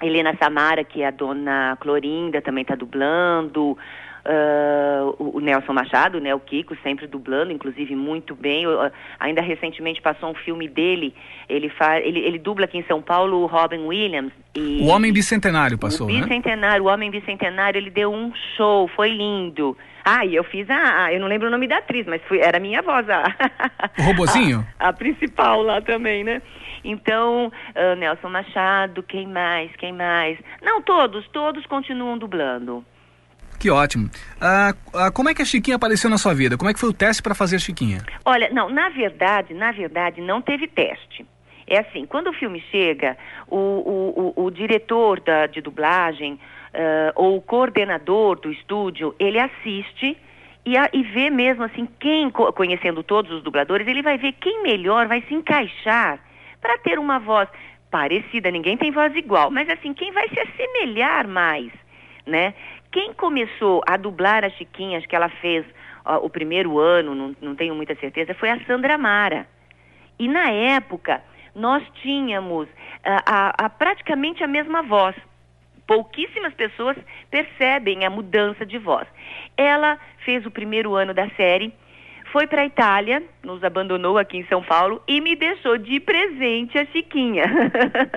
Helena 0.00 0.36
Samara, 0.36 0.82
que 0.82 1.02
é 1.02 1.06
a 1.06 1.10
dona 1.12 1.76
Clorinda, 1.78 2.42
também 2.42 2.62
está 2.62 2.74
dublando. 2.74 3.78
Ah, 4.24 5.12
o, 5.18 5.40
Nelson 5.40 5.72
Machado, 5.72 6.20
né, 6.20 6.34
o 6.34 6.40
Kiko, 6.40 6.76
sempre 6.82 7.06
dublando, 7.06 7.50
inclusive 7.52 7.94
muito 7.96 8.34
bem. 8.34 8.62
Eu, 8.64 8.80
ah, 8.80 8.92
ainda 9.18 9.42
recentemente 9.42 10.00
passou 10.00 10.30
um 10.30 10.34
filme 10.34 10.68
dele. 10.68 11.14
Ele, 11.48 11.68
fa, 11.68 11.98
ele, 11.98 12.20
ele 12.20 12.38
dubla 12.38 12.64
aqui 12.66 12.78
em 12.78 12.84
São 12.84 13.02
Paulo 13.02 13.38
o 13.42 13.46
Robin 13.46 13.84
Williams. 13.86 14.32
E, 14.54 14.80
O 14.82 14.86
Homem 14.86 15.12
Bicentenário 15.12 15.76
passou, 15.78 16.06
o 16.06 16.12
né? 16.12 16.20
Bicentenário, 16.20 16.84
o 16.84 16.88
Homem 16.88 17.10
Bicentenário, 17.10 17.78
ele 17.78 17.90
deu 17.90 18.12
um 18.12 18.32
show, 18.56 18.86
foi 18.88 19.08
lindo. 19.10 19.76
Ah, 20.04 20.24
e 20.26 20.34
eu 20.34 20.42
fiz 20.44 20.68
a, 20.68 21.04
a- 21.04 21.12
eu 21.12 21.20
não 21.20 21.28
lembro 21.28 21.46
o 21.48 21.50
nome 21.50 21.66
da 21.68 21.78
atriz, 21.78 22.06
mas 22.06 22.20
fui, 22.24 22.38
era 22.40 22.56
a 22.56 22.60
minha 22.60 22.82
voz, 22.82 23.08
a, 23.08 23.24
O 23.98 24.02
robozinho? 24.02 24.66
a 24.78 24.92
principal 24.92 25.62
lá 25.62 25.80
também, 25.80 26.24
né? 26.24 26.42
Então, 26.84 27.52
ah, 27.74 27.94
Nelson 27.96 28.28
Machado, 28.28 29.02
quem 29.02 29.26
mais, 29.28 29.70
quem 29.76 29.92
mais? 29.92 30.38
Não, 30.60 30.82
todos, 30.82 31.26
todos 31.28 31.64
continuam 31.66 32.18
dublando. 32.18 32.84
Que 33.62 33.70
ótimo. 33.70 34.10
Ah, 34.40 34.74
ah, 34.92 35.10
como 35.12 35.28
é 35.28 35.34
que 35.34 35.40
a 35.40 35.44
Chiquinha 35.44 35.76
apareceu 35.76 36.10
na 36.10 36.18
sua 36.18 36.34
vida? 36.34 36.58
Como 36.58 36.68
é 36.68 36.74
que 36.74 36.80
foi 36.80 36.88
o 36.88 36.92
teste 36.92 37.22
para 37.22 37.32
fazer 37.32 37.54
a 37.54 37.58
Chiquinha? 37.60 37.98
Olha, 38.24 38.50
não, 38.50 38.68
na 38.68 38.88
verdade, 38.88 39.54
na 39.54 39.70
verdade, 39.70 40.20
não 40.20 40.42
teve 40.42 40.66
teste. 40.66 41.24
É 41.68 41.78
assim, 41.78 42.04
quando 42.04 42.26
o 42.30 42.32
filme 42.32 42.60
chega, 42.72 43.16
o, 43.48 43.56
o, 43.56 44.32
o, 44.36 44.44
o 44.46 44.50
diretor 44.50 45.20
da, 45.20 45.46
de 45.46 45.60
dublagem 45.60 46.40
ah, 46.74 47.12
ou 47.14 47.36
o 47.36 47.40
coordenador 47.40 48.40
do 48.40 48.50
estúdio, 48.50 49.14
ele 49.16 49.38
assiste 49.38 50.18
e, 50.66 50.76
a- 50.76 50.90
e 50.92 51.04
vê 51.04 51.30
mesmo 51.30 51.62
assim, 51.62 51.86
quem, 52.00 52.30
co- 52.30 52.52
conhecendo 52.52 53.04
todos 53.04 53.30
os 53.30 53.44
dubladores, 53.44 53.86
ele 53.86 54.02
vai 54.02 54.18
ver 54.18 54.32
quem 54.40 54.60
melhor 54.64 55.06
vai 55.06 55.22
se 55.28 55.34
encaixar 55.34 56.18
para 56.60 56.78
ter 56.78 56.98
uma 56.98 57.20
voz 57.20 57.48
parecida, 57.92 58.50
ninguém 58.50 58.76
tem 58.76 58.90
voz 58.90 59.14
igual, 59.14 59.52
mas 59.52 59.68
assim, 59.70 59.94
quem 59.94 60.10
vai 60.10 60.28
se 60.30 60.40
assemelhar 60.40 61.28
mais, 61.28 61.70
né? 62.26 62.54
Quem 62.92 63.12
começou 63.14 63.82
a 63.86 63.96
dublar 63.96 64.44
a 64.44 64.50
Chiquinha, 64.50 64.98
acho 64.98 65.08
que 65.08 65.16
ela 65.16 65.28
fez 65.28 65.64
o 66.22 66.28
primeiro 66.28 66.78
ano, 66.78 67.14
não, 67.14 67.36
não 67.40 67.54
tenho 67.54 67.74
muita 67.74 67.94
certeza, 67.96 68.34
foi 68.34 68.50
a 68.50 68.60
Sandra 68.66 68.98
Mara. 68.98 69.46
E 70.18 70.28
na 70.28 70.50
época, 70.50 71.22
nós 71.54 71.82
tínhamos 72.02 72.68
ah, 73.04 73.22
a, 73.58 73.64
a- 73.66 73.70
praticamente 73.70 74.42
a 74.44 74.46
mesma 74.46 74.82
voz. 74.82 75.16
Pouquíssimas 75.86 76.54
pessoas 76.54 76.96
percebem 77.30 78.04
a 78.04 78.10
mudança 78.10 78.64
de 78.64 78.78
voz. 78.78 79.06
Ela 79.56 79.98
fez 80.24 80.44
o 80.46 80.50
primeiro 80.50 80.94
ano 80.94 81.12
da 81.14 81.28
série, 81.30 81.72
foi 82.32 82.46
para 82.46 82.62
a 82.62 82.64
Itália, 82.64 83.22
nos 83.44 83.62
abandonou 83.62 84.16
aqui 84.16 84.38
em 84.38 84.46
São 84.46 84.62
Paulo 84.62 85.02
e 85.06 85.20
me 85.20 85.36
deixou 85.36 85.76
de 85.76 86.00
presente 86.00 86.78
a 86.78 86.86
Chiquinha. 86.86 87.44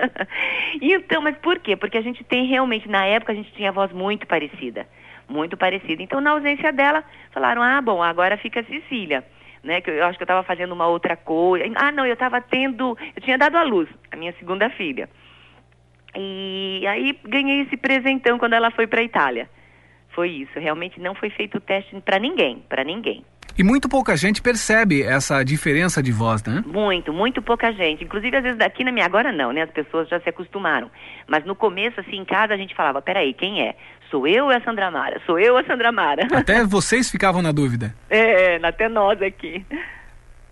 então, 0.80 1.20
mas 1.20 1.36
por 1.36 1.58
quê? 1.58 1.76
Porque 1.76 1.98
a 1.98 2.02
gente 2.02 2.24
tem 2.24 2.46
realmente, 2.46 2.88
na 2.88 3.04
época 3.04 3.32
a 3.32 3.34
gente 3.34 3.52
tinha 3.52 3.70
voz 3.70 3.92
muito 3.92 4.26
parecida, 4.26 4.88
muito 5.28 5.54
parecida. 5.54 6.02
Então, 6.02 6.20
na 6.22 6.30
ausência 6.30 6.72
dela, 6.72 7.04
falaram: 7.30 7.62
"Ah, 7.62 7.80
bom, 7.82 8.02
agora 8.02 8.38
fica 8.38 8.60
a 8.60 8.64
Cecília". 8.64 9.22
Né, 9.62 9.80
que 9.80 9.90
eu 9.90 10.04
acho 10.04 10.16
que 10.16 10.22
eu 10.22 10.26
estava 10.26 10.44
fazendo 10.44 10.72
uma 10.72 10.86
outra 10.86 11.16
coisa. 11.16 11.64
Ah, 11.74 11.90
não, 11.90 12.06
eu 12.06 12.12
estava 12.12 12.40
tendo, 12.40 12.96
eu 13.16 13.20
tinha 13.20 13.36
dado 13.36 13.56
à 13.56 13.64
luz 13.64 13.88
a 14.12 14.16
minha 14.16 14.32
segunda 14.38 14.70
filha. 14.70 15.08
E 16.14 16.86
aí 16.86 17.18
ganhei 17.24 17.62
esse 17.62 17.76
presentão 17.76 18.38
quando 18.38 18.52
ela 18.52 18.70
foi 18.70 18.86
para 18.86 19.00
a 19.00 19.04
Itália. 19.04 19.50
Foi 20.10 20.28
isso, 20.28 20.56
realmente 20.60 21.00
não 21.00 21.16
foi 21.16 21.30
feito 21.30 21.58
o 21.58 21.60
teste 21.60 22.00
para 22.00 22.20
ninguém, 22.20 22.62
para 22.68 22.84
ninguém. 22.84 23.24
E 23.58 23.62
muito 23.62 23.88
pouca 23.88 24.16
gente 24.16 24.42
percebe 24.42 25.02
essa 25.02 25.42
diferença 25.42 26.02
de 26.02 26.12
voz, 26.12 26.42
né? 26.44 26.62
Muito, 26.66 27.12
muito 27.12 27.40
pouca 27.40 27.72
gente. 27.72 28.04
Inclusive, 28.04 28.36
às 28.36 28.42
vezes 28.42 28.58
daqui 28.58 28.84
na 28.84 28.92
minha. 28.92 29.06
Agora 29.06 29.32
não, 29.32 29.52
né? 29.52 29.62
As 29.62 29.70
pessoas 29.70 30.08
já 30.08 30.20
se 30.20 30.28
acostumaram. 30.28 30.90
Mas 31.26 31.44
no 31.44 31.54
começo, 31.54 31.98
assim, 32.00 32.16
em 32.16 32.24
casa, 32.24 32.52
a 32.52 32.56
gente 32.56 32.74
falava: 32.74 33.00
peraí, 33.00 33.32
quem 33.32 33.62
é? 33.62 33.74
Sou 34.10 34.26
eu 34.26 34.44
ou 34.44 34.52
é 34.52 34.56
a 34.56 34.60
Sandra 34.62 34.90
Mara? 34.90 35.20
Sou 35.24 35.38
eu 35.38 35.54
ou 35.54 35.58
a 35.58 35.64
Sandra 35.64 35.90
Mara? 35.90 36.28
Até 36.36 36.64
vocês 36.64 37.10
ficavam 37.10 37.40
na 37.40 37.50
dúvida. 37.50 37.94
é, 38.10 38.60
até 38.62 38.88
nós 38.88 39.20
aqui. 39.22 39.64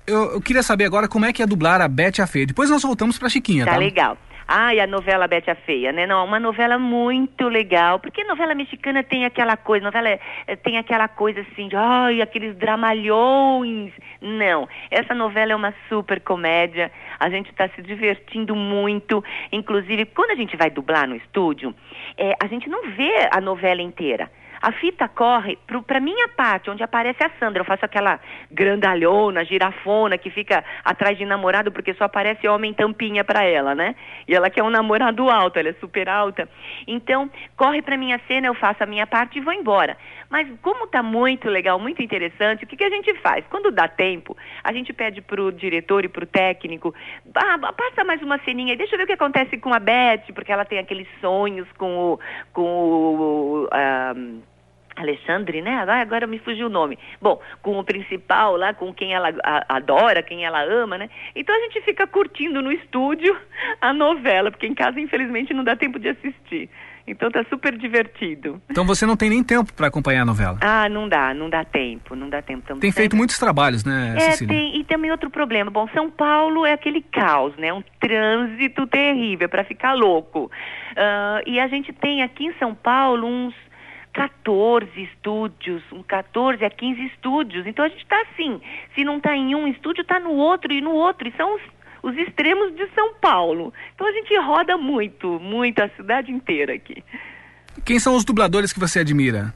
Eu, 0.07 0.33
eu 0.33 0.41
queria 0.41 0.63
saber 0.63 0.85
agora 0.85 1.09
como 1.09 1.25
é 1.25 1.33
que 1.33 1.43
é 1.43 1.47
dublar 1.47 1.81
a 1.81 1.89
Bete 1.89 2.21
a 2.21 2.27
Feia. 2.27 2.47
Depois 2.47 2.69
nós 2.69 2.83
voltamos 2.83 3.19
pra 3.19 3.29
Chiquinha, 3.29 3.65
tá? 3.65 3.73
Tá 3.73 3.79
legal. 3.79 4.19
E 4.47 4.81
a 4.81 4.87
novela 4.87 5.27
Bete 5.27 5.51
a 5.51 5.55
Feia, 5.55 5.91
né? 5.91 6.07
Não, 6.07 6.25
uma 6.25 6.39
novela 6.39 6.79
muito 6.79 7.49
legal, 7.49 7.99
porque 7.99 8.23
novela 8.25 8.55
mexicana 8.55 9.03
tem 9.03 9.25
aquela 9.25 9.57
coisa, 9.57 9.85
novela 9.85 10.09
eh, 10.11 10.57
tem 10.63 10.77
aquela 10.77 11.09
coisa 11.09 11.41
assim 11.41 11.69
de, 11.69 11.77
ai, 11.77 12.21
aqueles 12.21 12.55
dramalhões. 12.57 13.93
Não, 14.21 14.69
essa 14.91 15.15
novela 15.15 15.53
é 15.53 15.57
uma 15.57 15.75
super 15.89 16.21
comédia, 16.21 16.93
a 17.19 17.31
gente 17.31 17.51
está 17.51 17.69
se 17.69 17.83
divertindo 17.83 18.55
muito, 18.55 19.25
inclusive 19.51 20.05
quando 20.07 20.33
a 20.33 20.37
gente 20.37 20.57
vai 20.57 20.71
dublar 20.71 21.09
no 21.09 21.17
estúdio, 21.17 21.75
eh, 22.19 22.35
a 22.41 22.47
gente 22.47 22.69
não 22.69 22.91
vê 22.91 23.29
a 23.31 23.41
novela 23.41 23.81
inteira. 23.81 24.31
A 24.65 24.73
fita 24.73 25.07
corre 25.09 25.59
para 25.87 26.01
minha 26.01 26.27
parte, 26.27 26.71
onde 26.71 26.83
aparece 26.83 27.23
a 27.23 27.31
Sandra. 27.39 27.61
Eu 27.61 27.67
faço 27.67 27.85
aquela 27.85 28.19
grandalhona, 28.51 29.45
girafona, 29.45 30.17
que 30.17 30.31
fica 30.31 30.65
atrás 30.83 31.19
de 31.19 31.27
namorado, 31.27 31.71
porque 31.71 31.93
só 31.93 32.05
aparece 32.05 32.49
homem 32.49 32.73
tampinha 32.73 33.23
para 33.23 33.45
ela, 33.45 33.75
né? 33.75 33.95
E 34.27 34.35
ela 34.35 34.49
quer 34.49 34.63
um 34.63 34.71
namorado 34.71 35.29
alto, 35.29 35.59
ela 35.59 35.69
é 35.69 35.75
super 35.75 36.09
alta. 36.09 36.49
Então, 36.87 37.31
corre 37.59 37.83
para 37.83 37.99
minha 37.99 38.19
cena, 38.27 38.47
eu 38.47 38.55
faço 38.55 38.83
a 38.83 38.87
minha 38.87 39.07
parte 39.07 39.37
e 39.37 39.43
vou 39.43 39.53
embora. 39.53 39.99
Mas 40.31 40.49
como 40.63 40.87
tá 40.87 41.03
muito 41.03 41.51
legal, 41.51 41.79
muito 41.79 42.03
interessante, 42.03 42.65
o 42.65 42.67
que, 42.67 42.79
que 42.79 42.85
a 42.85 42.89
gente 42.89 43.13
faz? 43.21 43.45
Quando 43.51 43.71
dá 43.71 43.87
tempo, 43.87 44.35
a 44.63 44.73
gente 44.73 44.95
pede 44.95 45.21
pro 45.21 45.53
diretor 45.53 46.07
e 46.07 46.09
pro 46.09 46.25
técnico, 46.25 46.95
ah, 47.35 47.59
passa 47.75 48.03
mais 48.03 48.23
uma 48.23 48.39
ceninha 48.39 48.73
aí, 48.73 48.79
deixa 48.79 48.95
eu 48.95 48.97
ver 48.97 49.05
o 49.05 49.09
que 49.09 49.13
acontece 49.13 49.59
com 49.59 49.75
a 49.75 49.79
Beth, 49.79 50.33
porque 50.35 50.51
ela 50.51 50.65
tem 50.65 50.79
aqueles 50.79 51.07
sonhos 51.21 51.71
com 51.77 52.15
o... 52.15 52.21
Com 52.55 52.63
o 52.63 53.69
ah, 53.71 54.15
Alexandre, 54.97 55.61
né? 55.61 55.85
Ah, 55.89 56.01
agora 56.01 56.27
me 56.27 56.39
fugiu 56.39 56.67
o 56.67 56.71
nome. 56.71 56.99
Bom, 57.21 57.41
com 57.63 57.79
o 57.79 57.85
principal 57.85 58.57
lá, 58.57 58.73
com 58.73 58.93
quem 58.95 59.13
ela 59.15 59.31
a- 59.43 59.77
adora, 59.77 60.23
quem 60.23 60.45
ela 60.45 60.63
ama, 60.63 60.97
né? 60.99 61.09
Então 61.35 61.55
a 61.55 61.59
gente 61.61 61.81
fica 61.83 62.07
curtindo 62.07 62.63
no 62.63 62.71
estúdio 62.73 63.37
a 63.81 63.93
novela, 63.93 64.51
porque 64.51 64.67
em 64.67 64.75
casa, 64.75 65.01
infelizmente, 65.01 65.53
não 65.53 65.65
dá 65.65 65.75
tempo 65.77 65.99
de 65.99 66.09
assistir. 66.11 66.71
Então 67.07 67.31
tá 67.31 67.45
super 67.51 67.77
divertido. 67.77 68.63
Então 68.71 68.87
você 68.87 69.05
não 69.05 69.15
tem 69.15 69.29
nem 69.29 69.43
tempo 69.45 69.71
pra 69.75 69.89
acompanhar 69.89 70.23
a 70.23 70.25
novela. 70.25 70.59
Ah, 70.63 70.89
não 70.89 71.07
dá, 71.07 71.35
não 71.35 71.51
dá 71.51 71.63
tempo, 71.63 72.17
não 72.17 72.31
dá 72.31 72.41
tempo. 72.41 72.61
Estamos 72.61 72.81
Tem 72.81 72.91
feito 72.91 73.03
sempre- 73.11 73.19
muitos 73.19 73.39
trabalhos, 73.39 73.85
né, 73.85 74.15
é, 74.17 74.21
Cecília? 74.31 74.55
tem, 74.57 74.81
e 74.81 74.85
também 74.85 75.11
outro 75.11 75.29
problema. 75.29 75.71
Bom, 75.71 75.87
São 75.93 76.11
Paulo 76.11 76.65
é 76.65 76.73
aquele 76.73 77.03
caos, 77.03 77.55
né? 77.59 77.71
Um 77.75 77.83
trânsito 78.01 78.87
terrível 78.87 79.51
para 79.51 79.65
ficar 79.65 79.93
louco. 79.93 80.51
Ah, 80.97 81.43
e 81.45 81.61
a 81.61 81.69
gente 81.69 81.93
tem 81.93 82.23
aqui 82.23 82.47
em 82.47 82.55
São 82.55 82.75
Paulo 82.75 83.27
uns 83.27 83.55
14 84.15 84.89
estúdios, 85.03 85.83
um 85.93 86.03
14 86.03 86.65
a 86.65 86.71
15 86.71 87.07
estúdios. 87.07 87.67
Então 87.67 87.85
a 87.85 87.89
gente 87.89 88.03
está 88.03 88.21
assim, 88.23 88.61
se 88.95 89.05
não 89.05 89.19
está 89.19 89.37
em 89.37 89.55
um 89.55 89.67
estúdio, 89.67 90.03
está 90.03 90.21
no 90.21 90.31
outro 90.31 90.73
e 90.73 90.81
no 90.81 90.93
outro. 90.93 91.29
E 91.29 91.33
são 91.37 91.57
os, 91.57 91.63
os 92.03 92.17
extremos 92.17 92.75
de 92.77 92.87
São 92.95 93.15
Paulo. 93.15 93.75
Então 93.95 94.07
a 94.07 94.13
gente 94.13 94.35
roda 94.39 94.79
muito, 94.79 95.41
muito 95.41 95.81
a 95.83 95.89
cidade 95.91 96.31
inteira 96.31 96.75
aqui. 96.75 97.03
Quem 97.85 97.99
são 97.99 98.15
os 98.15 98.25
dubladores 98.25 98.73
que 98.73 98.79
você 98.79 99.01
admira? 99.01 99.53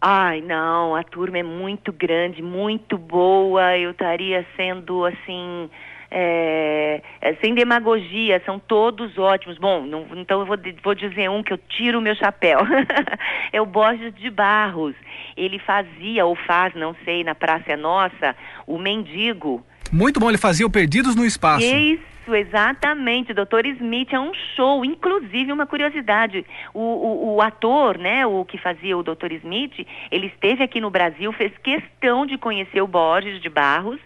Ai, 0.00 0.40
não, 0.40 0.94
a 0.94 1.02
turma 1.04 1.38
é 1.38 1.42
muito 1.42 1.92
grande, 1.92 2.42
muito 2.42 2.98
boa. 2.98 3.78
Eu 3.78 3.92
estaria 3.92 4.44
sendo 4.56 5.04
assim. 5.04 5.70
É, 6.10 7.02
é, 7.20 7.34
sem 7.36 7.54
demagogia, 7.54 8.40
são 8.44 8.58
todos 8.58 9.18
ótimos. 9.18 9.58
Bom, 9.58 9.82
não- 9.82 10.06
então 10.16 10.40
eu 10.40 10.46
vou, 10.46 10.56
vou 10.82 10.94
dizer 10.94 11.28
um 11.28 11.42
que 11.42 11.52
eu 11.52 11.58
tiro 11.58 11.98
o 11.98 12.02
meu 12.02 12.14
chapéu. 12.14 12.60
é 13.52 13.60
o 13.60 13.66
Borges 13.66 14.14
de 14.14 14.30
Barros. 14.30 14.94
Ele 15.36 15.58
fazia, 15.58 16.24
ou 16.24 16.34
faz, 16.34 16.74
não 16.74 16.94
sei, 17.04 17.24
na 17.24 17.34
Praça 17.34 17.72
é 17.72 17.76
Nossa, 17.76 18.36
o 18.66 18.78
Mendigo. 18.78 19.64
Muito 19.92 20.18
bom, 20.18 20.28
ele 20.28 20.38
fazia 20.38 20.66
o 20.66 20.70
Perdidos 20.70 21.14
no 21.14 21.24
Espaço. 21.24 21.64
Isso, 21.64 22.34
exatamente. 22.34 23.32
Dr. 23.32 23.66
Smith 23.76 24.12
é 24.12 24.18
um 24.18 24.32
show. 24.56 24.84
Inclusive, 24.84 25.52
uma 25.52 25.66
curiosidade: 25.66 26.44
o, 26.74 26.80
o, 26.80 27.34
o, 27.36 27.42
ator, 27.42 27.98
né, 27.98 28.26
o 28.26 28.44
que 28.44 28.58
fazia 28.58 28.96
o 28.96 29.02
Dr. 29.02 29.32
Smith, 29.32 29.86
ele 30.10 30.26
esteve 30.26 30.62
aqui 30.62 30.80
no 30.80 30.90
Brasil, 30.90 31.32
fez 31.32 31.52
questão 31.58 32.26
de 32.26 32.36
conhecer 32.36 32.80
o 32.80 32.86
Borges 32.86 33.40
de 33.40 33.48
Barros 33.48 34.00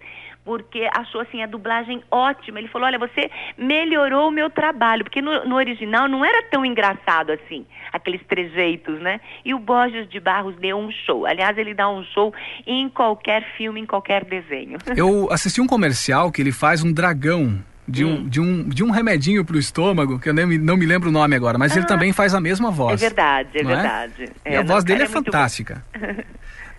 porque 0.51 0.89
achou 0.93 1.21
assim 1.21 1.45
a 1.45 1.47
dublagem 1.47 2.03
ótima. 2.11 2.59
Ele 2.59 2.67
falou: 2.67 2.89
olha, 2.89 2.99
você 2.99 3.31
melhorou 3.57 4.27
o 4.27 4.33
meu 4.33 4.51
trabalho, 4.51 5.05
porque 5.05 5.23
no, 5.23 5.45
no, 5.45 5.55
original 5.55 6.09
não 6.09 6.25
era 6.25 6.43
tão 6.51 6.67
engraçado 6.67 7.31
assim, 7.31 7.65
aqueles 7.93 8.21
trejeitos, 8.27 9.01
né? 9.01 9.21
E 9.45 9.55
o 9.55 9.61
Borges 9.61 10.09
de 10.09 10.19
Barros 10.19 10.57
deu 10.57 10.77
um 10.77 10.91
show. 10.91 11.25
Aliás, 11.25 11.57
ele 11.57 11.73
dá 11.73 11.89
um 11.89 12.03
show 12.03 12.35
em 12.67 12.89
qualquer 12.89 13.45
filme, 13.57 13.81
em 13.81 13.87
qualquer 13.87 14.25
desenho. 14.25 14.77
Eu 14.97 15.29
assisti 15.31 15.61
um 15.61 15.69
comercial 15.69 16.33
que 16.33 16.43
ele 16.43 16.51
faz 16.51 16.83
um 16.83 16.93
dragão 16.93 17.63
de 17.87 18.05
um, 18.05 18.15
hum. 18.15 18.29
de 18.29 18.41
um, 18.41 18.69
de 18.69 18.83
um 18.83 18.91
remedinho 18.91 19.45
para 19.45 19.55
o 19.55 19.59
estômago, 19.59 20.19
que 20.19 20.29
eu 20.29 20.35
nem, 20.35 20.59
não 20.59 20.77
me 20.77 20.87
lembro 20.87 21.11
o 21.11 21.13
nome 21.13 21.35
agora, 21.35 21.59
mas 21.59 21.73
ah, 21.73 21.79
ele 21.79 21.87
também 21.87 22.13
faz 22.13 22.35
a 22.35 22.41
mesma 22.41 22.71
voz. 22.71 23.01
É 23.01 23.07
verdade, 23.07 23.51
é, 23.55 23.61
é? 23.61 23.65
verdade. 23.65 24.29
É? 24.45 24.55
e 24.55 24.57
a 24.57 24.63
voz 24.63 24.85
dele 24.85 25.03
é, 25.03 25.05
é 25.05 25.09
fantástica. 25.09 25.85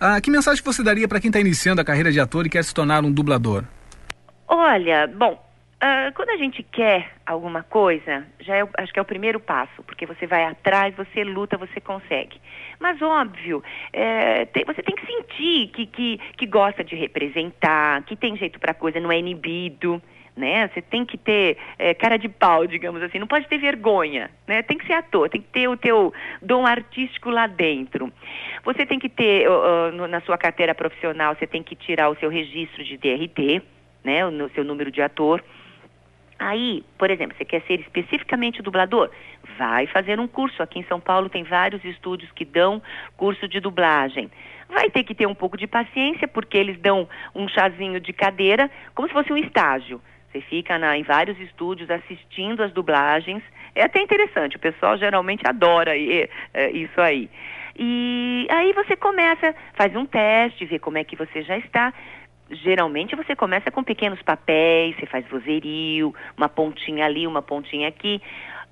Ah, 0.04 0.20
que 0.20 0.32
mensagem 0.32 0.60
você 0.64 0.82
daria 0.82 1.06
para 1.06 1.20
quem 1.20 1.28
está 1.28 1.38
iniciando 1.38 1.80
a 1.80 1.84
carreira 1.84 2.10
de 2.10 2.18
ator 2.18 2.44
e 2.44 2.50
quer 2.50 2.64
se 2.64 2.74
tornar 2.74 3.04
um 3.04 3.12
dublador? 3.12 3.62
Olha, 4.48 5.06
bom, 5.06 5.34
uh, 5.34 6.12
quando 6.16 6.30
a 6.30 6.36
gente 6.36 6.60
quer 6.60 7.12
alguma 7.24 7.62
coisa, 7.62 8.26
já 8.40 8.56
é, 8.56 8.68
acho 8.78 8.92
que 8.92 8.98
é 8.98 9.02
o 9.02 9.04
primeiro 9.04 9.38
passo, 9.38 9.80
porque 9.86 10.04
você 10.04 10.26
vai 10.26 10.42
atrás, 10.42 10.92
você 10.96 11.22
luta, 11.22 11.56
você 11.56 11.80
consegue. 11.80 12.40
Mas 12.82 13.00
óbvio, 13.00 13.62
é, 13.92 14.44
tem, 14.46 14.64
você 14.64 14.82
tem 14.82 14.96
que 14.96 15.06
sentir 15.06 15.68
que, 15.68 15.86
que, 15.86 16.20
que 16.36 16.46
gosta 16.46 16.82
de 16.82 16.96
representar, 16.96 18.02
que 18.02 18.16
tem 18.16 18.36
jeito 18.36 18.58
para 18.58 18.74
coisa, 18.74 18.98
não 18.98 19.12
é 19.12 19.18
inibido 19.18 20.02
né? 20.36 20.68
Você 20.68 20.80
tem 20.80 21.04
que 21.04 21.18
ter 21.18 21.58
é, 21.78 21.92
cara 21.92 22.16
de 22.16 22.28
pau, 22.28 22.66
digamos 22.66 23.02
assim, 23.02 23.18
não 23.18 23.26
pode 23.26 23.46
ter 23.48 23.58
vergonha, 23.58 24.30
né? 24.46 24.62
Tem 24.62 24.78
que 24.78 24.86
ser 24.86 24.94
ator, 24.94 25.28
tem 25.28 25.42
que 25.42 25.48
ter 25.48 25.68
o 25.68 25.76
teu 25.76 26.12
dom 26.40 26.66
artístico 26.66 27.30
lá 27.30 27.46
dentro. 27.46 28.10
Você 28.64 28.86
tem 28.86 28.98
que 28.98 29.10
ter, 29.10 29.48
uh, 29.48 29.90
uh, 29.90 30.08
na 30.08 30.20
sua 30.22 30.38
carteira 30.38 30.74
profissional, 30.74 31.34
você 31.34 31.46
tem 31.46 31.62
que 31.62 31.76
tirar 31.76 32.08
o 32.08 32.16
seu 32.16 32.30
registro 32.30 32.82
de 32.82 32.96
DRT, 32.96 33.62
né? 34.02 34.26
O 34.26 34.48
seu 34.54 34.64
número 34.64 34.90
de 34.90 35.02
ator. 35.02 35.44
Aí, 36.38 36.84
por 36.98 37.10
exemplo, 37.10 37.36
você 37.36 37.44
quer 37.44 37.62
ser 37.62 37.80
especificamente 37.80 38.62
dublador? 38.62 39.10
Vai 39.56 39.86
fazer 39.86 40.18
um 40.18 40.26
curso. 40.26 40.62
Aqui 40.62 40.78
em 40.78 40.84
São 40.84 41.00
Paulo 41.00 41.28
tem 41.28 41.44
vários 41.44 41.84
estúdios 41.84 42.30
que 42.32 42.44
dão 42.44 42.82
curso 43.16 43.46
de 43.46 43.60
dublagem. 43.60 44.30
Vai 44.68 44.90
ter 44.90 45.04
que 45.04 45.14
ter 45.14 45.26
um 45.26 45.34
pouco 45.34 45.56
de 45.56 45.66
paciência, 45.66 46.26
porque 46.26 46.56
eles 46.56 46.78
dão 46.80 47.08
um 47.34 47.46
chazinho 47.48 48.00
de 48.00 48.12
cadeira, 48.12 48.70
como 48.94 49.06
se 49.06 49.14
fosse 49.14 49.32
um 49.32 49.36
estágio. 49.36 50.00
Você 50.32 50.40
fica 50.40 50.78
na, 50.78 50.96
em 50.96 51.02
vários 51.02 51.38
estúdios 51.38 51.90
assistindo 51.90 52.62
as 52.62 52.72
dublagens. 52.72 53.42
É 53.74 53.82
até 53.84 54.00
interessante, 54.00 54.56
o 54.56 54.60
pessoal 54.60 54.96
geralmente 54.96 55.46
adora 55.46 55.96
e, 55.96 56.28
é, 56.54 56.70
isso 56.70 57.00
aí. 57.00 57.28
E 57.78 58.46
aí 58.50 58.72
você 58.72 58.96
começa, 58.96 59.54
faz 59.74 59.94
um 59.96 60.04
teste, 60.04 60.64
vê 60.66 60.78
como 60.78 60.98
é 60.98 61.04
que 61.04 61.16
você 61.16 61.42
já 61.42 61.56
está. 61.58 61.92
Geralmente 62.52 63.16
você 63.16 63.34
começa 63.34 63.70
com 63.70 63.82
pequenos 63.82 64.20
papéis, 64.20 64.94
você 64.96 65.06
faz 65.06 65.26
vozerio, 65.26 66.14
uma 66.36 66.48
pontinha 66.48 67.06
ali, 67.06 67.26
uma 67.26 67.40
pontinha 67.40 67.88
aqui. 67.88 68.20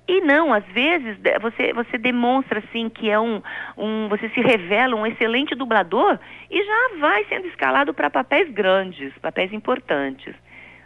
E 0.07 0.19
não, 0.21 0.53
às 0.53 0.65
vezes 0.65 1.17
você, 1.41 1.73
você 1.73 1.97
demonstra 1.97 2.59
assim 2.59 2.89
que 2.89 3.09
é 3.09 3.19
um, 3.19 3.41
um. 3.77 4.07
Você 4.09 4.29
se 4.29 4.41
revela 4.41 4.95
um 4.95 5.05
excelente 5.05 5.55
dublador 5.55 6.19
e 6.49 6.63
já 6.63 6.99
vai 6.99 7.23
sendo 7.25 7.47
escalado 7.47 7.93
para 7.93 8.09
papéis 8.09 8.51
grandes, 8.51 9.13
papéis 9.19 9.53
importantes. 9.53 10.35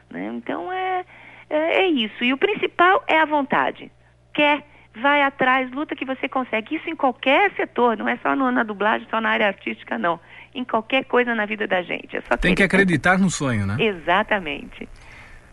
Né? 0.10 0.32
Então 0.34 0.72
é, 0.72 1.06
é, 1.50 1.82
é 1.82 1.88
isso. 1.88 2.24
E 2.24 2.34
o 2.34 2.38
principal 2.38 3.04
é 3.08 3.18
a 3.20 3.26
vontade. 3.26 3.92
Quer, 4.34 4.64
vai 4.96 5.22
atrás, 5.22 5.72
luta 5.72 5.96
que 5.96 6.06
você 6.06 6.30
consegue. 6.30 6.76
Isso 6.76 6.90
em 6.90 6.96
qualquer 6.96 7.52
setor, 7.56 7.98
não 7.98 8.08
é 8.08 8.18
só 8.18 8.36
na 8.36 8.64
dublagem, 8.64 9.08
só 9.10 9.20
na 9.20 9.30
área 9.30 9.48
artística, 9.48 9.98
não. 9.98 10.20
Em 10.56 10.64
qualquer 10.64 11.06
coisa 11.06 11.36
na 11.36 11.46
vida 11.46 11.68
da 11.68 11.82
gente. 11.82 12.18
É 12.18 12.38
Tem 12.38 12.56
que 12.56 12.64
acreditar 12.64 13.20
no 13.20 13.30
sonho, 13.30 13.66
né? 13.66 13.76
Exatamente. 13.80 14.88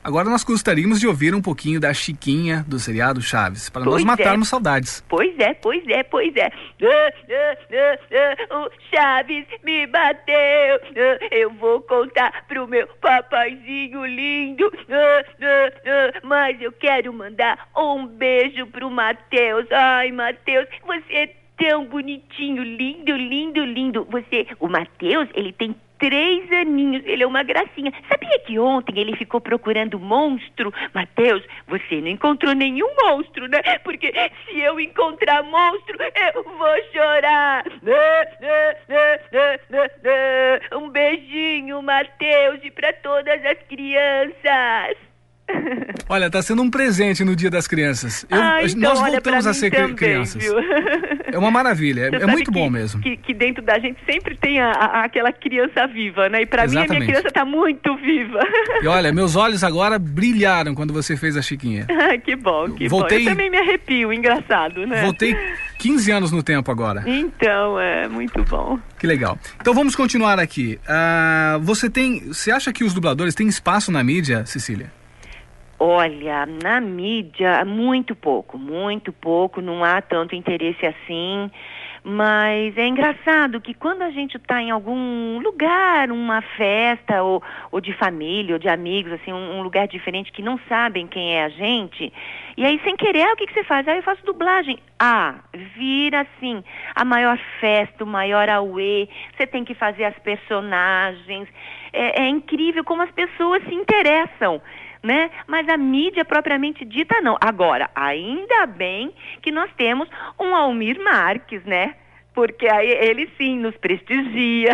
Agora 0.04 0.28
nós 0.28 0.42
gostaríamos 0.42 0.98
de 0.98 1.06
ouvir 1.06 1.32
um 1.32 1.40
pouquinho 1.40 1.78
da 1.78 1.94
Chiquinha 1.94 2.64
do 2.66 2.76
seriado 2.80 3.22
Chaves, 3.22 3.70
para 3.70 3.84
pois 3.84 3.94
nós 3.94 4.04
matarmos 4.04 4.48
é. 4.48 4.50
saudades. 4.50 5.04
Pois 5.08 5.38
é, 5.38 5.54
pois 5.54 5.86
é, 5.86 6.02
pois 6.02 6.34
é. 6.34 6.46
Ah, 6.46 7.12
ah, 7.30 8.36
ah, 8.50 8.66
o 8.66 8.70
Chaves 8.90 9.46
me 9.62 9.86
bateu. 9.86 10.34
eu 11.30 11.50
vou 11.52 11.82
contar 11.82 12.44
pro 12.48 12.66
meu 12.66 12.88
papaizinho 13.00 14.04
lindo. 14.04 14.72
mas 16.24 16.60
eu 16.60 16.72
quero 16.72 17.12
mandar 17.12 17.68
um 17.76 18.04
beijo 18.04 18.66
pro 18.66 18.90
Matheus. 18.90 19.70
Ai, 19.70 20.10
Matheus, 20.10 20.66
você 20.84 21.14
é 21.14 21.41
tão 21.62 21.84
bonitinho, 21.84 22.64
lindo, 22.64 23.16
lindo, 23.16 23.64
lindo. 23.64 24.04
Você, 24.10 24.48
o 24.58 24.68
Matheus, 24.68 25.28
ele 25.32 25.52
tem 25.52 25.76
três 25.96 26.50
aninhos. 26.50 27.04
Ele 27.06 27.22
é 27.22 27.26
uma 27.26 27.44
gracinha. 27.44 27.92
Sabia 28.08 28.36
que 28.40 28.58
ontem 28.58 28.98
ele 28.98 29.16
ficou 29.16 29.40
procurando 29.40 30.00
monstro? 30.00 30.74
Mateus, 30.92 31.44
você 31.68 32.00
não 32.00 32.08
encontrou 32.08 32.52
nenhum 32.52 32.88
monstro, 33.00 33.46
né? 33.46 33.60
Porque 33.84 34.12
se 34.44 34.58
eu 34.58 34.80
encontrar 34.80 35.44
monstro, 35.44 35.96
eu 36.34 36.42
vou 36.42 36.82
chorar. 36.92 37.64
Um 40.76 40.88
beijinho, 40.90 41.80
Mateus, 41.80 42.58
e 42.64 42.70
para 42.72 42.92
todas 42.94 43.44
as 43.46 43.58
crianças. 43.68 45.11
Olha, 46.08 46.30
tá 46.30 46.42
sendo 46.42 46.62
um 46.62 46.70
presente 46.70 47.24
no 47.24 47.34
Dia 47.34 47.50
das 47.50 47.66
Crianças. 47.66 48.26
Eu, 48.28 48.40
ah, 48.40 48.62
então, 48.62 48.80
nós 48.80 49.00
voltamos 49.00 49.46
a 49.46 49.54
ser 49.54 49.70
também, 49.70 49.94
crianças. 49.94 50.42
Viu? 50.42 50.54
É 51.32 51.38
uma 51.38 51.50
maravilha, 51.50 52.10
é, 52.12 52.16
é 52.22 52.26
muito 52.26 52.52
que, 52.52 52.58
bom 52.58 52.68
mesmo. 52.68 53.00
Que, 53.00 53.16
que, 53.16 53.32
dentro 53.32 53.62
da 53.62 53.78
gente 53.78 53.98
sempre 54.04 54.36
tem 54.36 54.60
a, 54.60 54.70
a, 54.70 55.04
aquela 55.04 55.32
criança 55.32 55.86
viva, 55.86 56.28
né? 56.28 56.42
E 56.42 56.46
para 56.46 56.66
mim 56.66 56.76
a 56.76 56.86
minha 56.86 57.00
criança 57.00 57.30
tá 57.30 57.44
muito 57.44 57.96
viva. 57.96 58.40
E 58.82 58.86
olha, 58.86 59.12
meus 59.12 59.36
olhos 59.36 59.64
agora 59.64 59.98
brilharam 59.98 60.74
quando 60.74 60.92
você 60.92 61.16
fez 61.16 61.36
a 61.36 61.42
Chiquinha. 61.42 61.86
que 62.22 62.36
bom, 62.36 62.70
que 62.70 62.88
Voltei... 62.88 63.24
bom. 63.24 63.30
Eu 63.30 63.30
também 63.30 63.50
me 63.50 63.58
arrepio, 63.58 64.12
engraçado, 64.12 64.86
né? 64.86 65.02
Voltei 65.02 65.36
15 65.78 66.10
anos 66.10 66.32
no 66.32 66.42
tempo 66.42 66.70
agora. 66.70 67.02
Então, 67.06 67.80
é 67.80 68.08
muito 68.08 68.42
bom. 68.44 68.78
Que 68.98 69.06
legal. 69.06 69.38
Então 69.60 69.72
vamos 69.72 69.96
continuar 69.96 70.38
aqui. 70.38 70.78
Uh, 70.84 71.60
você 71.60 71.88
tem, 71.88 72.20
você 72.28 72.50
acha 72.50 72.72
que 72.72 72.84
os 72.84 72.92
dubladores 72.92 73.34
têm 73.34 73.48
espaço 73.48 73.90
na 73.90 74.04
mídia, 74.04 74.44
Cecília? 74.44 74.92
Olha, 75.84 76.46
na 76.46 76.80
mídia, 76.80 77.64
muito 77.64 78.14
pouco, 78.14 78.56
muito 78.56 79.12
pouco, 79.12 79.60
não 79.60 79.82
há 79.82 80.00
tanto 80.00 80.32
interesse 80.32 80.86
assim. 80.86 81.50
Mas 82.04 82.78
é 82.78 82.86
engraçado 82.86 83.60
que 83.60 83.74
quando 83.74 84.02
a 84.02 84.10
gente 84.10 84.36
está 84.36 84.62
em 84.62 84.70
algum 84.70 85.40
lugar, 85.40 86.12
uma 86.12 86.40
festa, 86.40 87.24
ou, 87.24 87.42
ou 87.72 87.80
de 87.80 87.92
família, 87.94 88.54
ou 88.54 88.58
de 88.60 88.68
amigos, 88.68 89.10
assim, 89.10 89.32
um, 89.32 89.58
um, 89.58 89.62
lugar 89.62 89.88
diferente 89.88 90.30
que 90.30 90.40
não 90.40 90.56
sabem 90.68 91.08
quem 91.08 91.34
é 91.34 91.42
a 91.42 91.48
gente, 91.48 92.12
e 92.56 92.64
aí 92.64 92.80
sem 92.84 92.94
querer, 92.94 93.26
o 93.32 93.36
que, 93.36 93.48
que 93.48 93.54
você 93.54 93.64
faz? 93.64 93.88
Aí 93.88 93.96
eu 93.96 94.04
faço 94.04 94.24
dublagem. 94.24 94.78
Ah, 95.00 95.34
vira 95.74 96.20
assim, 96.20 96.62
a 96.94 97.04
maior 97.04 97.36
festa, 97.58 98.04
o 98.04 98.06
maior 98.06 98.48
auê, 98.48 99.08
você 99.36 99.48
tem 99.48 99.64
que 99.64 99.74
fazer 99.74 100.04
as 100.04 100.18
personagens. 100.20 101.48
É, 101.92 102.22
é 102.22 102.28
incrível 102.28 102.84
como 102.84 103.02
as 103.02 103.10
pessoas 103.10 103.64
se 103.64 103.74
interessam 103.74 104.62
né? 105.02 105.30
Mas 105.46 105.68
a 105.68 105.76
mídia 105.76 106.24
propriamente 106.24 106.84
dita 106.84 107.20
não. 107.20 107.36
Agora, 107.40 107.90
ainda 107.94 108.66
bem 108.66 109.12
que 109.42 109.50
nós 109.50 109.70
temos 109.76 110.08
um 110.38 110.54
Almir 110.54 111.02
Marques, 111.02 111.64
né? 111.64 111.94
Porque 112.34 112.66
aí 112.66 112.90
ele 112.90 113.28
sim 113.36 113.58
nos 113.58 113.76
prestigia, 113.76 114.72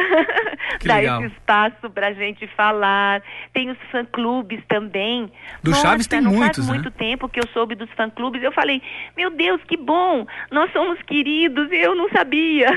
dá 0.85 0.97
legal. 0.97 1.25
esse 1.25 1.35
espaço 1.35 1.91
pra 1.91 2.12
gente 2.12 2.47
falar. 2.49 3.21
Tem 3.53 3.69
os 3.69 3.79
fã-clubes 3.91 4.62
também. 4.69 5.33
Do 5.61 5.73
Nossa, 5.73 5.83
Chaves 5.83 6.07
tem 6.07 6.21
não 6.21 6.31
muitos, 6.31 6.59
faz 6.59 6.69
né? 6.69 6.75
muito 6.75 6.91
tempo 6.93 7.29
que 7.29 7.41
eu 7.41 7.49
soube 7.49 7.75
dos 7.75 7.91
fã-clubes. 7.91 8.45
Eu 8.45 8.53
falei, 8.53 8.81
meu 9.17 9.31
Deus, 9.31 9.61
que 9.64 9.77
bom! 9.77 10.25
Nós 10.53 10.73
somos 10.73 11.03
queridos, 11.03 11.69
eu 11.73 11.97
não 11.97 12.09
sabia. 12.11 12.69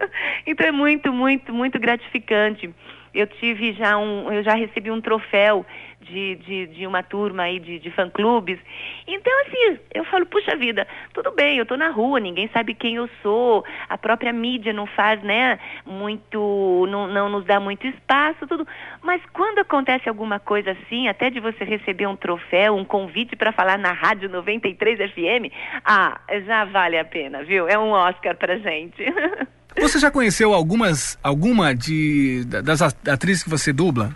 então 0.46 0.66
é 0.66 0.72
muito, 0.72 1.12
muito, 1.12 1.52
muito 1.52 1.78
gratificante. 1.78 2.74
Eu 3.12 3.26
tive 3.26 3.74
já 3.74 3.98
um, 3.98 4.32
eu 4.32 4.42
já 4.42 4.54
recebi 4.54 4.90
um 4.90 5.02
troféu 5.02 5.66
de, 6.10 6.34
de, 6.36 6.66
de 6.66 6.86
uma 6.86 7.02
turma 7.02 7.44
aí 7.44 7.58
de, 7.58 7.78
de 7.78 7.90
fã-clubes. 7.90 8.58
Então, 9.06 9.32
assim, 9.42 9.78
eu 9.94 10.04
falo, 10.04 10.26
puxa 10.26 10.56
vida, 10.56 10.86
tudo 11.14 11.30
bem, 11.32 11.58
eu 11.58 11.66
tô 11.66 11.76
na 11.76 11.90
rua, 11.90 12.20
ninguém 12.20 12.50
sabe 12.52 12.74
quem 12.74 12.96
eu 12.96 13.08
sou, 13.22 13.64
a 13.88 13.96
própria 13.96 14.32
mídia 14.32 14.72
não 14.72 14.86
faz, 14.86 15.22
né, 15.22 15.58
muito, 15.86 16.86
não, 16.90 17.06
não 17.06 17.28
nos 17.28 17.44
dá 17.44 17.60
muito 17.60 17.86
espaço, 17.86 18.46
tudo. 18.46 18.66
Mas 19.02 19.22
quando 19.32 19.60
acontece 19.60 20.08
alguma 20.08 20.38
coisa 20.38 20.72
assim, 20.72 21.08
até 21.08 21.30
de 21.30 21.40
você 21.40 21.64
receber 21.64 22.06
um 22.06 22.16
troféu, 22.16 22.76
um 22.76 22.84
convite 22.84 23.36
para 23.36 23.52
falar 23.52 23.78
na 23.78 23.92
Rádio 23.92 24.28
93 24.28 25.10
FM, 25.12 25.52
ah, 25.84 26.20
já 26.46 26.64
vale 26.64 26.98
a 26.98 27.04
pena, 27.04 27.42
viu? 27.44 27.68
É 27.68 27.78
um 27.78 27.90
Oscar 27.90 28.36
pra 28.36 28.58
gente. 28.58 29.04
Você 29.78 30.00
já 30.00 30.10
conheceu 30.10 30.52
algumas, 30.52 31.16
alguma 31.22 31.72
de, 31.74 32.44
das 32.44 32.82
atrizes 32.82 33.44
que 33.44 33.48
você 33.48 33.72
dubla? 33.72 34.10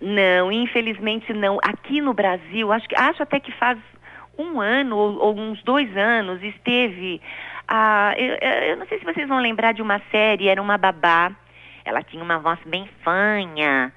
Não, 0.00 0.50
infelizmente 0.50 1.32
não. 1.32 1.58
Aqui 1.62 2.00
no 2.00 2.14
Brasil, 2.14 2.72
acho, 2.72 2.88
que, 2.88 2.96
acho 2.96 3.22
até 3.22 3.38
que 3.38 3.52
faz 3.52 3.78
um 4.38 4.60
ano 4.60 4.96
ou, 4.96 5.18
ou 5.18 5.38
uns 5.38 5.62
dois 5.62 5.94
anos 5.96 6.42
esteve 6.42 7.20
a. 7.68 8.14
Eu, 8.16 8.36
eu 8.70 8.76
não 8.76 8.86
sei 8.86 8.98
se 8.98 9.04
vocês 9.04 9.28
vão 9.28 9.38
lembrar 9.38 9.72
de 9.72 9.82
uma 9.82 10.00
série, 10.10 10.48
era 10.48 10.60
uma 10.60 10.78
babá. 10.78 11.32
Ela 11.84 12.02
tinha 12.02 12.22
uma 12.22 12.38
voz 12.38 12.58
bem 12.66 12.88
fanha. 13.02 13.92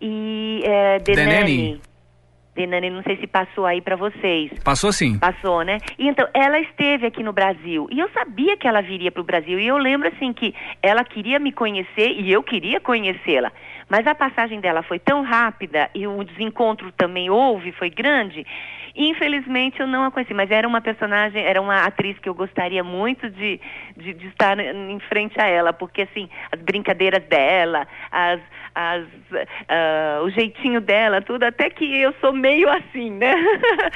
E 0.00 0.62
é. 0.64 0.98
The 2.54 2.66
Nanny, 2.66 2.90
não 2.90 3.02
sei 3.02 3.16
se 3.16 3.26
passou 3.26 3.64
aí 3.64 3.80
pra 3.80 3.96
vocês. 3.96 4.52
Passou 4.62 4.92
sim. 4.92 5.18
Passou, 5.18 5.62
né? 5.62 5.78
E 5.98 6.06
então, 6.06 6.28
ela 6.34 6.60
esteve 6.60 7.06
aqui 7.06 7.22
no 7.22 7.32
Brasil. 7.32 7.88
E 7.90 7.98
eu 7.98 8.10
sabia 8.10 8.58
que 8.58 8.68
ela 8.68 8.82
viria 8.82 9.10
para 9.10 9.22
o 9.22 9.24
Brasil. 9.24 9.58
E 9.58 9.66
eu 9.66 9.78
lembro, 9.78 10.08
assim, 10.08 10.34
que 10.34 10.54
ela 10.82 11.02
queria 11.02 11.38
me 11.38 11.50
conhecer 11.50 12.10
e 12.10 12.30
eu 12.30 12.42
queria 12.42 12.78
conhecê-la. 12.78 13.50
Mas 13.92 14.06
a 14.06 14.14
passagem 14.14 14.58
dela 14.58 14.82
foi 14.82 14.98
tão 14.98 15.22
rápida 15.22 15.90
e 15.94 16.06
o 16.06 16.24
desencontro 16.24 16.90
também 16.92 17.28
houve, 17.28 17.72
foi 17.72 17.90
grande. 17.90 18.46
Infelizmente 18.94 19.80
eu 19.80 19.86
não 19.86 20.04
a 20.04 20.10
conheci, 20.10 20.34
mas 20.34 20.50
era 20.50 20.66
uma 20.66 20.80
personagem, 20.80 21.42
era 21.42 21.60
uma 21.60 21.84
atriz 21.84 22.18
que 22.18 22.28
eu 22.28 22.34
gostaria 22.34 22.84
muito 22.84 23.28
de, 23.30 23.60
de, 23.96 24.14
de 24.14 24.26
estar 24.28 24.58
em 24.58 24.98
frente 25.08 25.40
a 25.40 25.46
ela, 25.46 25.72
porque 25.72 26.02
assim, 26.02 26.28
as 26.50 26.60
brincadeiras 26.60 27.22
dela, 27.24 27.86
as, 28.10 28.40
as, 28.74 29.04
ah, 29.68 30.20
o 30.22 30.30
jeitinho 30.30 30.80
dela, 30.80 31.22
tudo, 31.22 31.44
até 31.44 31.70
que 31.70 31.84
eu 32.00 32.14
sou 32.20 32.32
meio 32.32 32.68
assim, 32.68 33.10
né? 33.10 33.34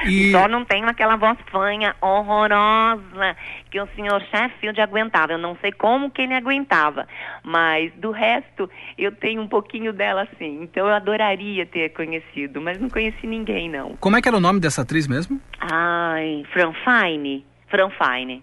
E- 0.07 0.33
Só 0.37 0.49
não 0.49 0.65
tenho 0.65 0.89
aquela 0.89 1.17
voz 1.17 1.39
fanha 1.51 1.95
horrorosa 2.01 3.37
que 3.71 3.81
o 3.81 3.89
senhor 3.95 4.21
Sheffield 4.23 4.81
aguentava. 4.81 5.33
Eu 5.33 5.39
não 5.39 5.57
sei 5.61 5.73
como 5.73 6.11
que 6.11 6.23
ele 6.23 6.35
aguentava, 6.35 7.07
mas 7.43 7.93
do 7.95 8.11
resto 8.11 8.71
eu 8.97 9.13
tenho 9.13 9.43
um 9.43 9.49
pouquinho 9.49 9.93
dela 9.93 10.23
assim. 10.23 10.63
Então 10.63 10.87
eu 10.87 10.95
adoraria 10.95 11.67
ter 11.67 11.91
conhecido, 11.91 12.61
mas 12.61 12.79
não 12.79 12.89
conheci 12.89 13.27
ninguém 13.27 13.69
não. 13.69 13.97
Como 13.97 14.17
é 14.17 14.23
que 14.23 14.29
era 14.29 14.37
o 14.37 14.41
nome 14.41 14.61
dessa 14.61 14.85
atriz 14.87 15.07
mesmo? 15.07 15.41
Ai, 15.61 16.45
Fran 16.53 16.73
Fine. 16.85 17.45
Fran 17.69 17.91
Fine. 17.91 18.43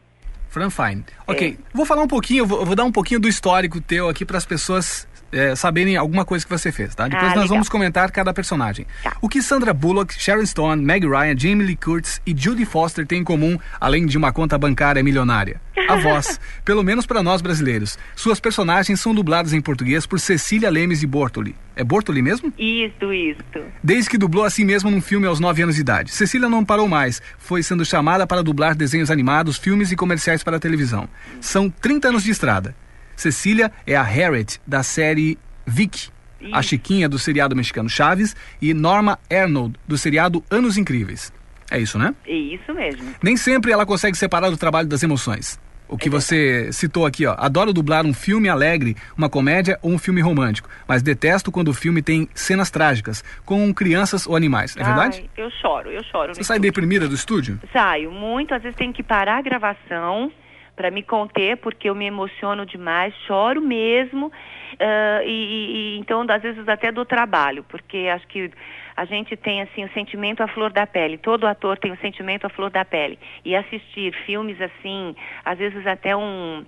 Fran 0.50 0.70
Fine. 0.70 1.04
Ok, 1.26 1.58
vou 1.74 1.86
falar 1.86 2.04
um 2.04 2.08
pouquinho, 2.08 2.46
vou, 2.46 2.64
vou 2.64 2.76
dar 2.76 2.84
um 2.84 2.92
pouquinho 2.92 3.20
do 3.20 3.28
histórico 3.28 3.82
teu 3.82 4.08
aqui 4.08 4.24
para 4.24 4.38
as 4.38 4.46
pessoas 4.46 5.08
eh, 5.34 5.56
saberem 5.56 5.98
alguma 5.98 6.24
coisa 6.24 6.46
que 6.46 6.52
você 6.52 6.72
fez, 6.72 6.94
tá? 6.96 7.06
Depois 7.08 7.24
Ah, 7.24 7.28
nós 7.28 7.34
legal. 7.36 7.48
Tá. 7.48 7.54
vamos 7.56 7.70
comentar 7.70 8.12
cada 8.12 8.34
personagem. 8.34 8.86
O 9.22 9.28
que 9.28 9.42
Sandra 9.42 9.74
Bullock, 9.74 10.14
Sharon 10.18 10.46
Stone, 10.46 10.82
Meg 10.84 11.06
Ryan, 11.08 11.38
Jamie 11.38 11.66
Lee 11.66 11.76
Curtis 11.76 12.22
e 12.26 12.34
Judy 12.38 12.66
Foster 12.66 13.06
têm 13.06 13.20
em 13.22 13.24
comum, 13.24 13.58
além 13.82 14.06
de 14.06 14.18
uma 14.18 14.32
conta 14.32 14.58
bancária 14.58 15.04
milionária? 15.04 15.60
A 15.90 15.96
voz, 15.98 16.40
pelo 16.64 16.84
menos 16.84 17.06
para 17.06 17.22
nós 17.24 17.42
brasileiros. 17.42 17.98
Suas 18.16 18.40
personagens 18.40 19.00
são 19.02 19.14
dubladas 19.14 19.54
em 19.54 19.60
português 19.62 20.06
por 20.06 20.20
Cecília 20.20 20.70
Lemes 20.70 21.02
e 21.04 21.08
Bortoli. 21.08 21.56
É 21.76 21.84
Bortoli 21.84 22.22
mesmo? 22.22 22.54
Isso, 22.58 23.12
isso. 23.12 23.42
Desde 23.84 24.10
que 24.10 24.18
dublou 24.18 24.46
assim 24.46 24.64
mesmo 24.64 24.92
num 24.92 25.02
filme 25.02 25.26
aos 25.26 25.40
9 25.40 25.64
anos 25.64 25.76
de 25.76 25.82
idade. 25.82 26.12
Cecília 26.12 26.48
não 26.48 26.64
parou 26.64 26.88
mais, 26.88 27.20
foi 27.40 27.64
sendo 27.64 27.84
chamada 27.84 28.28
para 28.28 28.44
dublar 28.44 28.76
desenhos 28.76 29.10
animados, 29.10 29.58
filmes 29.58 29.92
e 29.92 29.96
comerciais 29.96 30.44
para 30.44 30.58
a 30.58 30.60
televisão. 30.60 31.10
São 31.42 31.70
30 31.72 32.10
anos 32.10 32.24
de 32.24 32.30
estrada. 32.32 32.76
Cecília 33.16 33.72
é 33.86 33.96
a 33.96 34.04
Harriet 34.04 34.60
da 34.66 34.84
série 34.84 35.38
Vicky, 35.66 36.10
a 36.52 36.62
Chiquinha 36.62 37.08
do 37.08 37.18
seriado 37.18 37.56
mexicano 37.56 37.90
Chaves 37.90 38.36
e 38.62 38.74
Norma 38.74 39.20
Arnold 39.32 39.76
do 39.88 39.98
seriado 39.98 40.44
Anos 40.50 40.78
Incríveis. 40.78 41.32
É 41.72 41.80
isso, 41.80 41.98
né? 41.98 42.14
É 42.26 42.34
isso 42.34 42.74
mesmo. 42.74 43.16
Nem 43.24 43.38
sempre 43.38 43.72
ela 43.72 43.86
consegue 43.86 44.18
separar 44.18 44.52
o 44.52 44.58
trabalho 44.58 44.88
das 44.88 45.02
emoções. 45.02 45.60
O 45.88 45.98
que 45.98 46.10
você 46.10 46.72
citou 46.72 47.06
aqui, 47.06 47.26
ó. 47.26 47.36
Adoro 47.38 47.72
dublar 47.72 48.06
um 48.06 48.14
filme 48.14 48.50
alegre, 48.50 48.96
uma 49.16 49.30
comédia 49.30 49.78
ou 49.82 49.92
um 49.92 49.98
filme 50.00 50.22
romântico, 50.22 50.68
mas 50.88 51.04
detesto 51.04 51.52
quando 51.52 51.68
o 51.68 51.74
filme 51.74 52.02
tem 52.02 52.28
cenas 52.34 52.72
trágicas, 52.72 53.24
com 53.46 53.72
crianças 53.74 54.26
ou 54.26 54.36
animais. 54.36 54.76
É 54.76 54.84
verdade? 54.84 55.24
Ai, 55.38 55.44
eu 55.44 55.52
choro, 55.52 55.92
eu 55.92 56.04
choro. 56.06 56.34
Você 56.34 56.44
sai 56.44 56.58
deprimida 56.58 57.08
do 57.08 57.14
estúdio? 57.14 57.60
Saio 57.72 58.12
muito, 58.12 58.56
às 58.56 58.64
vezes 58.64 58.76
tenho 58.78 58.92
que 58.92 59.04
parar 59.04 59.38
a 59.38 59.42
gravação 59.42 60.32
para 60.76 60.90
me 60.90 61.04
conter, 61.04 61.58
porque 61.58 61.90
eu 61.90 61.96
me 61.96 62.06
emociono 62.06 62.66
demais, 62.66 63.14
choro 63.28 63.62
mesmo, 63.62 64.32
e, 64.80 65.26
e- 65.26 65.96
e 65.96 66.00
então 66.00 66.26
às 66.28 66.42
vezes 66.42 66.68
até 66.68 66.92
do 66.92 67.06
trabalho, 67.06 67.64
porque 67.70 68.10
acho 68.12 68.28
que 68.28 68.52
a 68.96 69.06
gente 69.06 69.36
tem 69.36 69.62
assim 69.62 69.84
o 69.84 69.94
sentimento 69.94 70.42
à 70.42 70.48
flor 70.48 70.72
da 70.72 70.86
pele, 70.88 71.18
todo 71.18 71.46
ator 71.46 71.78
tem 71.78 71.92
o 71.92 71.98
sentimento 71.98 72.46
à 72.46 72.50
flor 72.50 72.70
da 72.70 72.84
pele, 72.84 73.20
e 73.46 73.56
assistir 73.56 74.14
filmes 74.26 74.60
assim, 74.60 75.16
às 75.46 75.58
vezes 75.58 75.86
até 75.86 76.16
um 76.16 76.66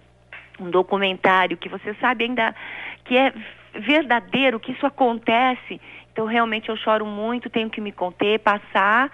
um 0.60 0.70
documentário 0.70 1.58
que 1.58 1.68
você 1.68 1.94
sabe 1.96 2.24
ainda 2.24 2.56
que 3.04 3.18
é 3.18 3.34
verdadeiro, 3.74 4.60
que 4.60 4.72
isso 4.72 4.86
acontece. 4.86 5.82
Então 6.12 6.26
realmente 6.26 6.70
eu 6.70 6.78
choro 6.78 7.06
muito, 7.06 7.50
tenho 7.50 7.70
que 7.70 7.82
me 7.82 7.92
conter, 7.92 8.40
passar 8.40 9.12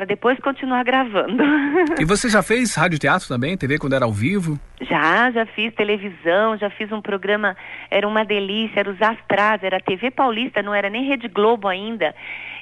para 0.00 0.06
depois 0.06 0.38
continuar 0.40 0.82
gravando. 0.82 1.44
E 2.00 2.04
você 2.04 2.30
já 2.30 2.42
fez 2.42 2.74
rádio 2.74 2.98
teatro 2.98 3.28
também, 3.28 3.56
TV 3.56 3.78
quando 3.78 3.94
era 3.94 4.06
ao 4.06 4.12
vivo? 4.12 4.58
já, 4.80 5.30
já 5.30 5.44
fiz 5.44 5.74
televisão, 5.74 6.56
já 6.56 6.70
fiz 6.70 6.90
um 6.90 7.02
programa, 7.02 7.54
era 7.90 8.08
uma 8.08 8.24
delícia, 8.24 8.80
era 8.80 8.90
os 8.90 9.02
Astraz, 9.02 9.62
era 9.62 9.78
TV 9.78 10.10
Paulista, 10.10 10.62
não 10.62 10.74
era 10.74 10.88
nem 10.88 11.06
Rede 11.06 11.28
Globo 11.28 11.68
ainda, 11.68 12.14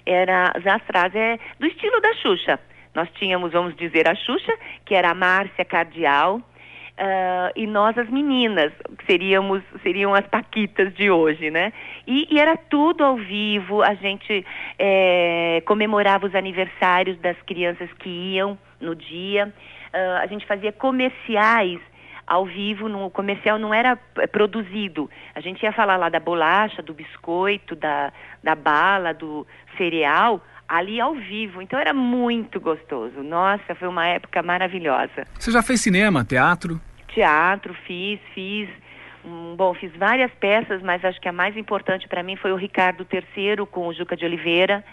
era 0.05 0.53
os 0.59 0.67
Astraz, 0.67 1.15
é 1.15 1.39
do 1.61 1.67
estilo 1.67 2.01
da 2.01 2.13
Xuxa. 2.15 2.59
Nós 2.95 3.09
tínhamos, 3.15 3.53
vamos 3.53 3.77
dizer, 3.77 4.09
a 4.09 4.15
Xuxa, 4.17 4.53
que 4.85 4.95
era 4.95 5.11
a 5.11 5.15
Márcia 5.15 5.65
Cardial, 5.65 6.41
ah, 6.99 7.53
e 7.55 7.67
nós 7.67 7.97
as 7.97 8.09
meninas, 8.09 8.73
que 8.99 9.07
seríamos, 9.07 9.63
seriam 9.83 10.15
as 10.15 10.27
paquitas 10.27 10.93
de 10.95 11.11
hoje, 11.11 11.49
né? 11.51 11.73
E, 12.07 12.27
e 12.29 12.41
era 12.41 12.57
tudo 12.57 13.05
ao 13.05 13.17
vivo, 13.17 13.83
a 13.83 13.95
gente 13.95 14.45
eh, 14.79 15.63
comemorava 15.65 16.27
os 16.27 16.35
aniversários 16.35 17.17
das 17.19 17.41
crianças 17.43 17.89
que 18.01 18.09
iam 18.09 18.59
no 18.81 18.95
dia, 18.95 19.53
Ah, 19.93 20.21
a 20.23 20.27
gente 20.27 20.45
fazia 20.45 20.73
comerciais 20.73 21.81
ao 22.27 22.45
vivo, 22.45 22.89
no 22.89 23.09
comercial 23.11 23.59
não 23.59 23.73
era 23.73 23.99
eh, 24.19 24.27
produzido. 24.27 25.09
A 25.35 25.41
gente 25.41 25.63
ia 25.63 25.73
falar 25.73 25.97
lá 25.97 26.09
da 26.09 26.21
bolacha, 26.21 26.83
do 26.83 26.93
biscoito, 26.93 27.75
da, 27.75 28.13
da 28.43 28.55
bala, 28.55 29.15
do 29.15 29.47
cereal, 29.79 30.43
ali 30.69 31.01
ao 31.01 31.15
vivo. 31.15 31.63
Então 31.63 31.79
era 31.79 31.95
muito 31.95 32.61
gostoso. 32.61 33.23
Nossa, 33.23 33.75
foi 33.75 33.89
uma 33.89 34.07
época 34.07 34.43
maravilhosa. 34.43 35.27
Você 35.39 35.51
já 35.51 35.63
fez 35.63 35.81
cinema, 35.81 36.25
teatro? 36.25 36.81
Teatro 37.09 37.75
fiz, 37.87 38.21
fiz. 38.35 38.69
hum, 39.25 39.55
bom, 39.57 39.73
fiz 39.75 39.91
várias 39.97 40.31
peças, 40.33 40.83
mas 40.83 41.05
acho 41.05 41.21
que 41.21 41.29
a 41.29 41.33
mais 41.33 41.57
importante 41.57 42.07
para 42.07 42.23
mim 42.23 42.37
foi 42.37 42.53
o 42.53 42.57
Ricardo 42.57 43.07
III 43.11 43.67
com 43.71 43.89
o 43.89 43.95
Juca 43.95 44.17
de 44.17 44.25
Oliveira. 44.25 44.85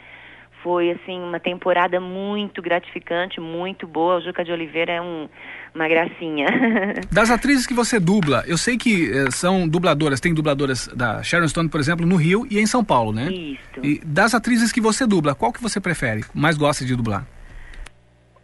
Foi 0.66 0.90
assim 0.90 1.20
uma 1.20 1.40
temporada 1.40 2.00
muito 2.00 2.60
gratificante, 2.60 3.40
muito 3.40 3.86
boa. 3.86 4.16
O 4.16 4.22
Juca 4.22 4.44
de 4.44 4.52
Oliveira 4.52 4.94
é 4.94 5.00
um, 5.00 5.30
uma 5.76 5.88
gracinha. 5.88 6.48
Das 7.14 7.30
atrizes 7.30 7.68
que 7.68 7.74
você 7.76 8.00
dubla, 8.00 8.44
eu 8.48 8.58
sei 8.58 8.76
que 8.76 9.12
eh, 9.12 9.30
são 9.30 9.68
dubladoras, 9.68 10.20
tem 10.20 10.34
dubladoras 10.34 10.88
da 10.88 11.22
Sharon 11.22 11.48
Stone, 11.48 11.70
por 11.70 11.80
exemplo, 11.80 12.04
no 12.04 12.16
Rio 12.16 12.48
e 12.50 12.58
em 12.58 12.66
São 12.66 12.84
Paulo, 12.84 13.14
né? 13.14 13.32
Isso. 13.32 13.80
E 13.84 14.00
das 14.04 14.34
atrizes 14.34 14.72
que 14.72 14.82
você 14.82 15.06
dubla, 15.06 15.36
qual 15.36 15.54
que 15.54 15.62
você 15.62 15.80
prefere? 15.80 16.26
Mais 16.34 16.58
gosta 16.58 16.84
de 16.84 16.96
dublar? 16.96 17.28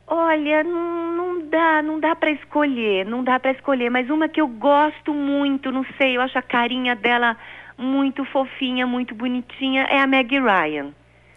Olha, 0.05 0.63
não, 0.63 1.17
não 1.17 1.49
dá, 1.49 1.81
não 1.81 1.99
dá 1.99 2.15
para 2.15 2.29
escolher, 2.29 3.03
não 3.03 3.23
dá 3.23 3.39
para 3.39 3.49
escolher, 3.49 3.89
mas 3.89 4.11
uma 4.11 4.29
que 4.29 4.41
eu 4.41 4.47
gosto 4.47 5.11
muito, 5.11 5.71
não 5.71 5.83
sei, 5.97 6.17
eu 6.17 6.21
acho 6.21 6.37
a 6.37 6.43
carinha 6.43 6.95
dela 6.95 7.35
muito 7.79 8.23
fofinha, 8.25 8.85
muito 8.85 9.15
bonitinha, 9.15 9.87
é 9.89 9.99
a 9.99 10.05
Meg 10.05 10.39
Ryan. 10.39 10.91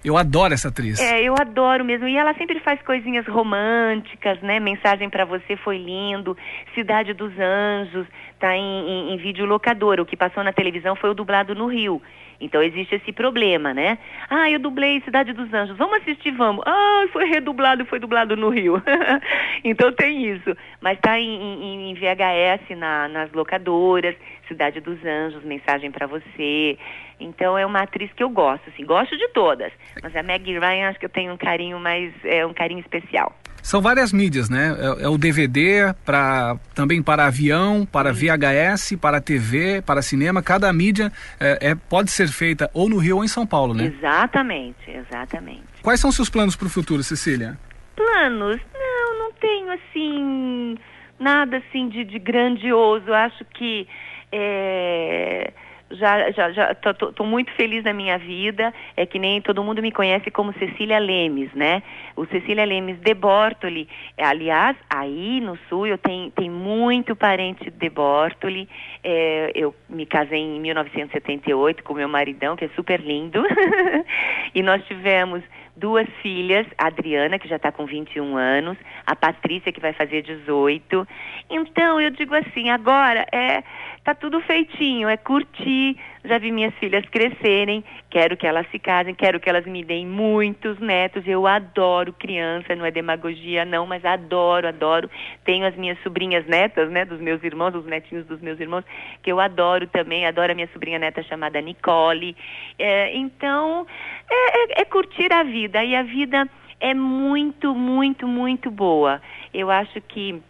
Eu 0.04 0.18
adoro 0.18 0.52
essa 0.52 0.68
atriz. 0.68 1.00
É, 1.00 1.22
eu 1.22 1.34
adoro 1.40 1.82
mesmo. 1.82 2.06
E 2.06 2.16
ela 2.16 2.34
sempre 2.34 2.60
faz 2.60 2.80
coisinhas 2.82 3.26
românticas, 3.26 4.38
né? 4.42 4.60
Mensagem 4.60 5.08
pra 5.08 5.24
você 5.24 5.56
foi 5.56 5.78
lindo. 5.78 6.36
Cidade 6.74 7.14
dos 7.14 7.32
Anjos 7.38 8.06
tá 8.38 8.54
em, 8.54 8.60
em, 8.60 9.14
em 9.14 9.16
videolocadora. 9.16 10.02
O 10.02 10.06
que 10.06 10.16
passou 10.16 10.44
na 10.44 10.52
televisão 10.52 10.94
foi 10.94 11.08
o 11.08 11.14
dublado 11.14 11.54
no 11.54 11.66
Rio. 11.66 12.02
Então 12.40 12.62
existe 12.62 12.94
esse 12.96 13.12
problema, 13.12 13.72
né? 13.72 13.98
Ah, 14.28 14.50
eu 14.50 14.58
dublei 14.58 15.00
Cidade 15.02 15.32
dos 15.32 15.52
Anjos. 15.52 15.76
Vamos 15.76 15.98
assistir, 16.02 16.30
vamos. 16.32 16.62
Ah, 16.66 17.04
foi 17.12 17.26
redublado, 17.26 17.84
foi 17.86 17.98
dublado 17.98 18.36
no 18.36 18.48
Rio. 18.48 18.82
então 19.64 19.92
tem 19.92 20.26
isso. 20.34 20.56
Mas 20.80 20.98
tá 21.00 21.18
em, 21.18 21.90
em- 21.90 21.94
VHS 21.94 22.76
na- 22.76 23.08
nas 23.08 23.32
locadoras. 23.32 24.14
Cidade 24.48 24.80
dos 24.80 25.02
Anjos, 25.04 25.42
mensagem 25.44 25.90
pra 25.90 26.06
você. 26.06 26.76
Então 27.18 27.56
é 27.56 27.64
uma 27.64 27.80
atriz 27.82 28.12
que 28.12 28.22
eu 28.22 28.28
gosto, 28.28 28.68
assim, 28.68 28.84
gosto 28.84 29.16
de 29.16 29.28
todas. 29.28 29.72
Mas 30.02 30.14
a 30.14 30.22
Meg 30.22 30.44
Ryan 30.58 30.88
acho 30.90 30.98
que 30.98 31.06
eu 31.06 31.10
tenho 31.10 31.32
um 31.32 31.36
carinho 31.36 31.78
mais, 31.80 32.12
é 32.24 32.44
um 32.44 32.52
carinho 32.52 32.80
especial. 32.80 33.34
São 33.64 33.80
várias 33.80 34.12
mídias, 34.12 34.50
né? 34.50 34.76
É, 34.78 35.04
é 35.04 35.08
o 35.08 35.16
DVD, 35.16 35.94
pra, 36.04 36.58
também 36.74 37.02
para 37.02 37.24
avião, 37.24 37.86
para 37.90 38.12
VHS, 38.12 38.94
para 39.00 39.22
TV, 39.22 39.80
para 39.80 40.02
cinema. 40.02 40.42
Cada 40.42 40.70
mídia 40.70 41.10
é, 41.40 41.70
é- 41.70 41.74
pode 41.74 42.10
ser 42.10 42.28
feita 42.28 42.70
ou 42.74 42.90
no 42.90 42.98
Rio 42.98 43.16
ou 43.16 43.24
em 43.24 43.28
São 43.28 43.46
Paulo, 43.46 43.72
né? 43.72 43.86
Exatamente, 43.86 44.90
exatamente. 44.90 45.62
Quais 45.82 45.98
são 45.98 46.12
seus 46.12 46.28
planos 46.28 46.54
para 46.54 46.66
o 46.66 46.70
futuro, 46.70 47.02
Cecília? 47.02 47.58
Planos? 47.96 48.60
Não, 48.74 49.18
não 49.18 49.32
tenho 49.32 49.70
assim 49.72 50.76
nada 51.18 51.56
assim 51.56 51.88
de, 51.88 52.04
de 52.04 52.18
grandioso. 52.18 53.14
Acho 53.14 53.46
que 53.46 53.88
é, 54.30 55.54
já, 55.94 56.30
já, 56.32 56.50
já 56.52 56.74
tô, 56.74 56.92
tô- 56.94 57.12
tô 57.12 57.24
muito 57.24 57.50
feliz 57.52 57.82
na 57.84 57.92
minha 57.92 58.18
vida. 58.18 58.72
É 58.96 59.06
que 59.06 59.18
nem 59.18 59.40
todo 59.40 59.62
mundo 59.64 59.80
me 59.82 59.90
conhece 59.92 60.30
como 60.30 60.52
Cecília 60.54 60.98
Lemes, 60.98 61.52
né? 61.54 61.82
O 62.16 62.26
Cecília 62.26 62.64
Lemes 62.64 62.98
de 63.00 63.14
Bortoli. 63.14 63.88
É, 64.16 64.24
Aliás, 64.24 64.76
aí 64.90 65.40
no 65.40 65.56
sul 65.68 65.86
eu 65.86 65.98
tenho, 65.98 66.30
tenho 66.30 66.52
muito 66.52 67.14
parente 67.16 67.70
de 67.70 67.88
Bortoli. 67.90 68.68
É, 69.02 69.52
eu 69.54 69.74
me 69.88 70.06
casei 70.06 70.40
em 70.40 70.60
1978 70.60 71.82
com 71.82 71.94
meu 71.94 72.08
maridão, 72.08 72.56
que 72.56 72.64
é 72.64 72.68
super 72.76 73.00
lindo. 73.00 73.42
e 74.54 74.62
nós 74.62 74.84
tivemos 74.86 75.42
duas 75.76 76.06
filhas, 76.22 76.66
a 76.78 76.86
Adriana, 76.86 77.38
que 77.38 77.48
já 77.48 77.56
está 77.56 77.72
com 77.72 77.84
21 77.84 78.36
anos, 78.36 78.78
a 79.04 79.16
Patrícia, 79.16 79.72
que 79.72 79.80
vai 79.80 79.92
fazer 79.92 80.22
18. 80.22 81.06
Então, 81.50 82.00
eu 82.00 82.10
digo 82.10 82.34
assim, 82.34 82.70
agora 82.70 83.26
é 83.32 83.62
tá 84.04 84.14
tudo 84.14 84.38
feitinho, 84.42 85.08
é 85.08 85.16
curtir. 85.16 85.96
Já 86.24 86.38
vi 86.38 86.52
minhas 86.52 86.74
filhas 86.74 87.04
crescerem, 87.08 87.82
quero 88.10 88.36
que 88.36 88.46
elas 88.46 88.66
se 88.70 88.78
casem, 88.78 89.14
quero 89.14 89.40
que 89.40 89.48
elas 89.48 89.64
me 89.66 89.82
deem 89.82 90.06
muitos 90.06 90.78
netos. 90.78 91.26
Eu 91.26 91.46
adoro 91.46 92.12
criança, 92.12 92.76
não 92.76 92.84
é 92.84 92.90
demagogia 92.90 93.64
não, 93.64 93.86
mas 93.86 94.04
adoro, 94.04 94.68
adoro. 94.68 95.10
Tenho 95.44 95.66
as 95.66 95.74
minhas 95.74 95.98
sobrinhas 96.02 96.46
netas, 96.46 96.90
né, 96.90 97.04
dos 97.04 97.20
meus 97.20 97.42
irmãos, 97.42 97.74
os 97.74 97.86
netinhos 97.86 98.26
dos 98.26 98.40
meus 98.40 98.60
irmãos, 98.60 98.84
que 99.22 99.32
eu 99.32 99.40
adoro 99.40 99.86
também. 99.86 100.26
Adoro 100.26 100.52
a 100.52 100.54
minha 100.54 100.68
sobrinha 100.72 100.98
neta 100.98 101.22
chamada 101.22 101.60
Nicole. 101.60 102.36
É, 102.78 103.16
então, 103.16 103.86
é, 104.30 104.80
é- 104.80 104.82
é 104.82 104.84
curtir 104.84 105.32
a 105.32 105.42
vida. 105.42 105.82
E 105.82 105.96
a 105.96 106.02
vida 106.02 106.48
é 106.78 106.92
muito, 106.92 107.74
muito, 107.74 108.28
muito 108.28 108.70
boa. 108.70 109.20
Eu 109.52 109.70
acho 109.70 110.00
que 110.02 110.42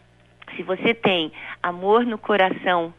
se 0.57 0.63
você 0.63 0.93
tem 0.95 1.33
amor 1.63 2.05
no 2.05 2.19
coração, 2.19 2.93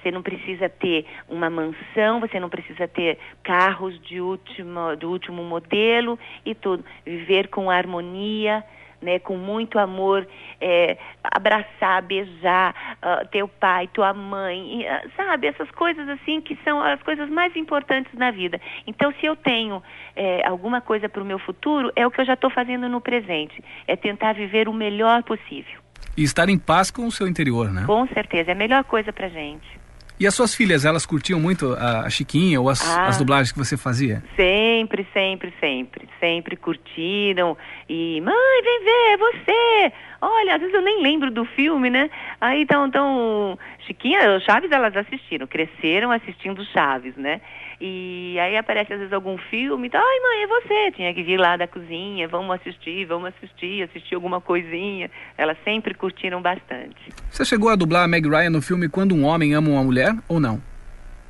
você 0.00 0.10
não 0.10 0.22
precisa 0.22 0.68
ter 0.68 1.06
uma 1.28 1.50
mansão, 1.50 2.20
você 2.20 2.40
não 2.40 2.48
precisa 2.48 2.88
ter 2.88 3.18
carros 3.42 4.00
de 4.02 4.20
último, 4.20 4.96
do 4.96 5.10
último 5.10 5.42
modelo 5.42 6.18
e 6.44 6.54
tudo. 6.54 6.84
Viver 7.04 7.48
com 7.48 7.70
harmonia, 7.70 8.64
né, 9.00 9.18
com 9.18 9.36
muito 9.36 9.78
amor, 9.78 10.26
é, 10.60 10.98
abraçar, 11.22 12.02
beijar 12.02 12.74
ah, 13.00 13.24
teu 13.30 13.48
pai, 13.48 13.88
tua 13.88 14.12
mãe, 14.12 14.80
e, 14.80 14.86
ah, 14.86 15.02
sabe? 15.16 15.46
Essas 15.46 15.70
coisas 15.70 16.08
assim 16.08 16.40
que 16.40 16.56
são 16.62 16.82
as 16.82 17.02
coisas 17.02 17.28
mais 17.30 17.54
importantes 17.56 18.12
na 18.14 18.30
vida. 18.30 18.60
Então, 18.86 19.12
se 19.18 19.26
eu 19.26 19.34
tenho 19.34 19.82
é, 20.14 20.46
alguma 20.46 20.80
coisa 20.80 21.08
para 21.08 21.22
o 21.22 21.26
meu 21.26 21.38
futuro, 21.38 21.90
é 21.96 22.06
o 22.06 22.10
que 22.10 22.20
eu 22.20 22.26
já 22.26 22.34
estou 22.34 22.50
fazendo 22.50 22.88
no 22.88 23.00
presente. 23.00 23.62
É 23.86 23.96
tentar 23.96 24.34
viver 24.34 24.68
o 24.68 24.72
melhor 24.72 25.22
possível. 25.22 25.80
E 26.16 26.22
estar 26.22 26.48
em 26.48 26.58
paz 26.58 26.90
com 26.90 27.06
o 27.06 27.12
seu 27.12 27.26
interior, 27.26 27.72
né? 27.72 27.84
Com 27.86 28.06
certeza, 28.08 28.50
é 28.50 28.52
a 28.52 28.56
melhor 28.56 28.84
coisa 28.84 29.12
pra 29.12 29.28
gente. 29.28 29.79
E 30.20 30.26
as 30.26 30.34
suas 30.34 30.54
filhas, 30.54 30.84
elas 30.84 31.06
curtiam 31.06 31.40
muito 31.40 31.72
a, 31.72 32.10
Chiquinha 32.10 32.60
ou 32.60 32.68
as, 32.68 32.82
Ah. 32.86 33.06
as 33.06 33.16
dublagens 33.16 33.50
que 33.52 33.58
você 33.58 33.74
fazia? 33.74 34.22
Sempre, 34.36 35.06
sempre, 35.14 35.50
sempre. 35.58 36.06
Sempre 36.20 36.56
curtiram. 36.56 37.56
E, 37.88 38.20
mãe, 38.20 38.62
vem 38.62 38.84
ver, 38.84 39.12
é 39.12 39.16
você. 39.16 39.92
Olha, 40.20 40.54
às 40.56 40.60
vezes 40.60 40.74
eu 40.74 40.82
nem 40.82 41.02
lembro 41.02 41.30
do 41.30 41.46
filme, 41.46 41.88
né? 41.88 42.10
Aí 42.38 42.60
então, 42.60 42.86
então 42.86 43.58
Chiquinha, 43.86 44.38
Chaves 44.40 44.70
elas 44.70 44.94
assistiram, 44.94 45.46
cresceram 45.46 46.10
assistindo 46.12 46.62
Chaves, 46.66 47.16
né? 47.16 47.40
E 47.80 48.38
aí 48.38 48.58
aparece 48.58 48.92
às 48.92 48.98
vezes 48.98 49.12
algum 49.12 49.38
filme, 49.38 49.88
então, 49.88 49.98
ai 49.98 50.20
mãe, 50.20 50.42
é 50.42 50.46
você. 50.46 50.92
Tinha 50.92 51.14
que 51.14 51.22
vir 51.22 51.38
lá 51.38 51.56
da 51.56 51.66
cozinha, 51.66 52.28
vamos 52.28 52.54
assistir, 52.56 53.06
vamos 53.06 53.32
assistir, 53.34 53.82
assistir 53.82 54.14
alguma 54.14 54.38
coisinha. 54.38 55.10
Elas 55.38 55.56
sempre 55.64 55.94
curtiram 55.94 56.42
bastante. 56.42 57.10
Você 57.30 57.42
chegou 57.42 57.70
a 57.70 57.76
dublar 57.76 58.04
a 58.04 58.08
Meg 58.08 58.28
Ryan 58.28 58.50
no 58.50 58.60
filme 58.60 58.86
Quando 58.86 59.14
um 59.14 59.24
Homem 59.24 59.54
Ama 59.54 59.70
uma 59.70 59.82
Mulher 59.82 60.14
ou 60.28 60.38
não? 60.38 60.60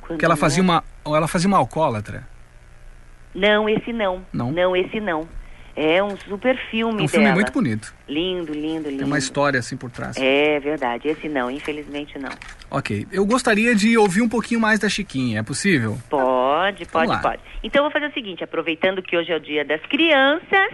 Quando 0.01 0.19
que 0.19 0.25
ela 0.25 0.35
fazia 0.35 0.61
uma, 0.61 0.83
ela 1.05 1.27
fazia 1.27 1.47
uma 1.47 1.57
alcoólatra. 1.57 2.27
Não, 3.33 3.69
esse 3.69 3.93
não. 3.93 4.25
Não? 4.33 4.75
esse 4.75 4.99
não. 4.99 5.25
É 5.75 6.03
um 6.03 6.17
super 6.17 6.57
filme 6.69 7.01
É 7.01 7.05
um 7.05 7.07
filme 7.07 7.25
dela. 7.25 7.35
muito 7.35 7.51
bonito. 7.51 7.93
Lindo, 8.07 8.53
lindo, 8.53 8.89
lindo. 8.89 8.97
Tem 8.97 9.05
uma 9.07 9.17
história 9.17 9.59
assim 9.59 9.77
por 9.77 9.89
trás. 9.89 10.17
É 10.17 10.59
verdade. 10.59 11.07
Esse 11.07 11.29
não, 11.29 11.49
infelizmente 11.49 12.19
não. 12.19 12.29
Ok. 12.69 13.07
Eu 13.11 13.25
gostaria 13.25 13.73
de 13.73 13.97
ouvir 13.97 14.21
um 14.21 14.29
pouquinho 14.29 14.59
mais 14.59 14.79
da 14.79 14.89
Chiquinha. 14.89 15.39
É 15.39 15.43
possível? 15.43 15.97
Pode, 16.09 16.85
pode, 16.85 17.21
pode. 17.21 17.39
Então 17.63 17.79
eu 17.79 17.83
vou 17.83 17.91
fazer 17.91 18.07
o 18.09 18.13
seguinte, 18.13 18.43
aproveitando 18.43 19.01
que 19.01 19.15
hoje 19.15 19.31
é 19.31 19.35
o 19.35 19.39
dia 19.39 19.63
das 19.63 19.81
crianças, 19.83 20.73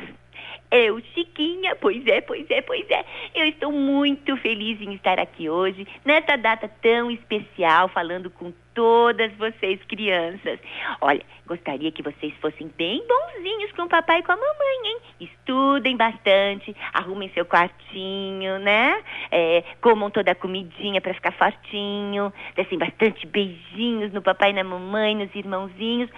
eu, 0.70 1.00
Chiquinha, 1.14 1.76
pois 1.76 2.06
é, 2.06 2.20
pois 2.22 2.50
é, 2.50 2.62
pois 2.62 2.86
é. 2.90 3.06
Eu 3.34 3.46
estou 3.46 3.72
muito 3.72 4.36
feliz 4.38 4.82
em 4.82 4.94
estar 4.94 5.20
aqui 5.20 5.50
hoje, 5.50 5.88
nessa 6.04 6.36
data 6.38 6.70
tão 6.82 7.10
especial, 7.10 7.88
falando 7.88 8.30
com 8.30 8.52
todas 8.74 9.34
vocês, 9.38 9.80
crianças. 9.86 10.60
Olha, 11.02 11.24
gostaria 11.48 11.92
que 11.92 12.04
vocês 12.04 12.34
fossem 12.42 12.68
bem 12.78 13.02
bonzinhos 13.08 13.72
com 13.72 13.84
o 13.84 13.90
papai 13.90 14.20
e 14.20 14.24
com 14.24 14.34
a 14.34 14.36
mamãe, 14.36 14.78
hein? 14.84 14.98
Estudem 15.22 15.96
bastante, 15.96 16.76
arrumem 16.94 17.30
seu 17.30 17.46
quartinho, 17.46 18.60
né? 18.60 19.02
É, 19.32 19.64
comam 19.82 20.12
toda 20.12 20.32
a 20.32 20.36
comidinha 20.36 21.02
para 21.02 21.14
ficar 21.14 21.32
fortinho, 21.32 22.32
dessem 22.56 22.78
bastante 22.78 23.26
beijinhos 23.26 24.12
no 24.12 24.22
papai 24.22 24.52
e 24.52 24.54
na 24.54 24.64
mamãe, 24.64 25.16
nos 25.16 25.34
irmãozinhos. 25.34 26.10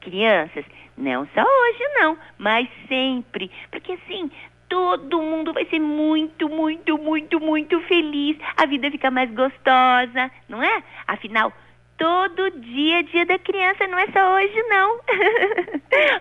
Crianças, 0.00 0.64
não 0.96 1.26
só 1.34 1.42
hoje 1.42 1.84
não, 2.00 2.18
mas 2.38 2.68
sempre. 2.88 3.50
Porque 3.70 3.92
assim, 3.92 4.30
todo 4.68 5.22
mundo 5.22 5.52
vai 5.52 5.64
ser 5.66 5.80
muito, 5.80 6.48
muito, 6.48 6.98
muito, 6.98 7.40
muito 7.40 7.80
feliz. 7.82 8.36
A 8.56 8.66
vida 8.66 8.90
fica 8.90 9.10
mais 9.10 9.30
gostosa, 9.30 10.30
não 10.48 10.62
é? 10.62 10.82
Afinal, 11.06 11.52
todo 11.96 12.50
dia 12.60 13.00
é 13.00 13.02
dia 13.02 13.26
da 13.26 13.38
criança, 13.38 13.86
não 13.86 13.98
é 13.98 14.06
só 14.08 14.34
hoje 14.36 14.62
não. 14.68 15.00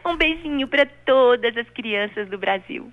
um 0.12 0.16
beijinho 0.16 0.68
para 0.68 0.86
todas 1.06 1.56
as 1.58 1.70
crianças 1.70 2.28
do 2.30 2.38
Brasil. 2.38 2.92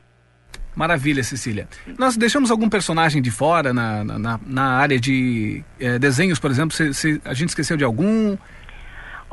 Maravilha, 0.77 1.23
Cecília. 1.23 1.68
Nós 1.97 2.16
deixamos 2.16 2.51
algum 2.51 2.68
personagem 2.68 3.23
de 3.23 3.31
fora 3.31 3.73
na, 3.73 4.03
na- 4.03 4.40
na, 4.44 4.77
área 4.77 4.99
de 4.99 5.62
eh, 5.79 6.01
desenhos, 6.01 6.40
por 6.40 6.51
exemplo? 6.51 6.75
Se, 6.77 6.92
se 6.92 7.20
a 7.25 7.33
gente 7.33 7.51
esqueceu 7.51 7.77
de 7.77 7.85
algum? 7.85 8.37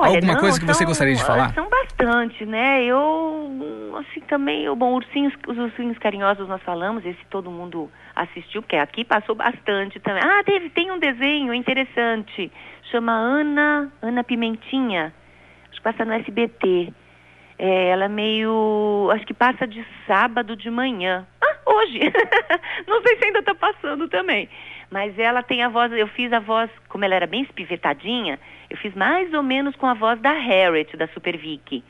Olha, 0.01 0.15
Alguma 0.15 0.33
não, 0.33 0.39
coisa 0.39 0.59
que 0.59 0.65
você 0.65 0.73
são- 0.79 0.87
gostaria 0.87 1.15
de 1.15 1.23
falar? 1.23 1.53
São 1.53 1.69
bastante, 1.69 2.45
né? 2.45 2.83
Eu, 2.83 3.95
assim, 3.99 4.19
também, 4.21 4.63
eu- 4.63 4.75
bom, 4.75 4.93
ursinhos, 4.95 5.33
os 5.47 5.57
ursinhos 5.57 5.97
carinhosos 5.99 6.47
nós 6.47 6.61
falamos, 6.63 7.05
esse 7.05 7.23
todo 7.29 7.51
mundo 7.51 7.89
assistiu, 8.15 8.61
porque 8.61 8.75
aqui 8.77 9.03
passou 9.05 9.35
bastante 9.35 9.99
também. 9.99 10.23
Ah, 10.23 10.43
teve, 10.43 10.69
tem 10.71 10.91
um 10.91 10.99
desenho 10.99 11.53
interessante, 11.53 12.51
chama 12.91 13.11
Ana, 13.11 13.91
Ana 14.01 14.23
Pimentinha, 14.23 15.13
acho 15.69 15.77
que 15.77 15.81
passa 15.81 16.03
no 16.03 16.13
SBT. 16.13 16.91
É, 17.59 17.89
ela 17.89 18.05
é 18.05 18.07
meio, 18.07 19.09
acho 19.13 19.23
que 19.25 19.35
passa 19.35 19.67
de 19.67 19.85
sábado 20.07 20.55
de 20.55 20.71
manhã. 20.71 21.27
Ah, 21.39 21.57
hoje! 21.67 21.99
Não 22.87 22.99
sei 23.03 23.17
se 23.19 23.25
ainda 23.25 23.43
tá 23.43 23.53
passando 23.53 24.07
também. 24.07 24.49
Mas 24.91 25.17
ela 25.17 25.41
tem 25.41 25.63
a 25.63 25.69
voz, 25.69 25.91
eu 25.93 26.07
fiz 26.09 26.31
a 26.33 26.39
voz, 26.39 26.69
como 26.89 27.05
ela 27.05 27.15
era 27.15 27.25
bem 27.25 27.43
espivetadinha, 27.43 28.37
eu 28.69 28.75
fiz 28.77 28.93
mais 28.93 29.33
ou 29.33 29.41
menos 29.41 29.73
com 29.77 29.87
a 29.87 29.93
voz 29.93 30.19
da 30.19 30.33
Harriet, 30.33 30.95
da 30.97 31.07
Super 31.07 31.37
Vicky. 31.37 31.81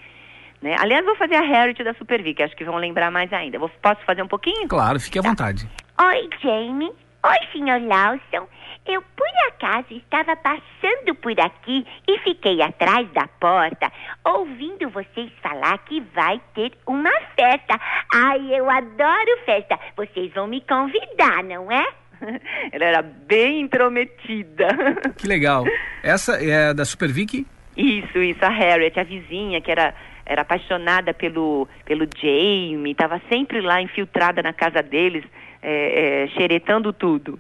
Né? 0.62 0.76
Aliás, 0.80 1.04
vou 1.04 1.16
fazer 1.16 1.36
a 1.36 1.42
Harriet 1.42 1.84
da 1.84 1.96
Super 1.96 2.22
Vicky, 2.22 2.44
acho 2.44 2.56
que 2.56 2.64
vão 2.64 2.78
lembrar 2.78 3.10
mais 3.10 3.34
ainda. 3.34 3.58
Vou- 3.58 3.72
posso 3.82 4.02
fazer 4.06 4.22
um 4.22 4.28
pouquinho? 4.28 4.68
Claro, 4.68 5.00
fique 5.00 5.18
à 5.18 5.22
vontade. 5.24 5.68
Oi, 6.00 6.30
Jamie. 6.44 6.92
Oi, 7.24 7.48
senhor 7.52 7.82
Lawson. 7.82 8.48
Eu, 8.86 9.02
por 9.16 9.28
acaso, 9.48 9.88
estava 9.92 10.36
passando 10.36 11.14
por 11.22 11.40
aqui 11.40 11.86
e 12.08 12.18
fiquei 12.20 12.62
atrás 12.64 13.08
da 13.12 13.28
porta, 13.40 13.92
ouvindo 14.26 14.90
vocês 14.90 15.32
falar 15.42 15.78
que 15.80 16.00
vai 16.16 16.40
ter 16.56 16.72
uma 16.88 17.12
festa. 17.36 17.80
Ai, 18.14 18.40
eu 18.56 18.68
adoro 18.70 19.40
festa. 19.46 19.80
Vocês 19.96 20.32
vão 20.34 20.48
me 20.48 20.62
convidar, 20.62 21.44
não 21.44 21.72
é? 21.72 21.86
ela 22.72 22.86
era 22.86 23.02
bem 23.02 23.62
intrometida. 23.62 24.68
Que 25.18 25.28
legal. 25.28 25.66
Essa 26.04 26.34
é 26.44 26.74
da 26.74 26.86
Super 26.86 27.12
Vicky? 27.12 27.46
Isso, 27.76 28.18
isso, 28.18 28.44
a 28.44 28.50
Harriet, 28.50 29.00
a 29.00 29.04
vizinha, 29.04 29.62
que 29.62 29.72
era, 29.72 29.94
era 30.26 30.42
apaixonada 30.42 31.14
pelo, 31.14 31.68
pelo 31.86 32.08
Jamie, 32.16 32.92
estava 32.92 33.22
sempre 33.30 33.62
lá 33.62 33.82
infiltrada 33.82 34.42
na 34.42 34.52
casa 34.52 34.82
deles, 34.82 35.24
é, 35.62 36.24
é, 36.24 36.28
xeretando 36.30 36.92
tudo. 36.92 37.40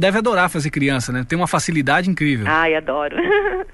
Deve 0.00 0.18
adorar 0.18 0.48
fazer 0.48 0.70
criança, 0.70 1.12
né? 1.12 1.24
Tem 1.28 1.36
uma 1.36 1.46
facilidade 1.46 2.10
incrível. 2.10 2.46
Ai, 2.48 2.74
adoro. 2.74 3.16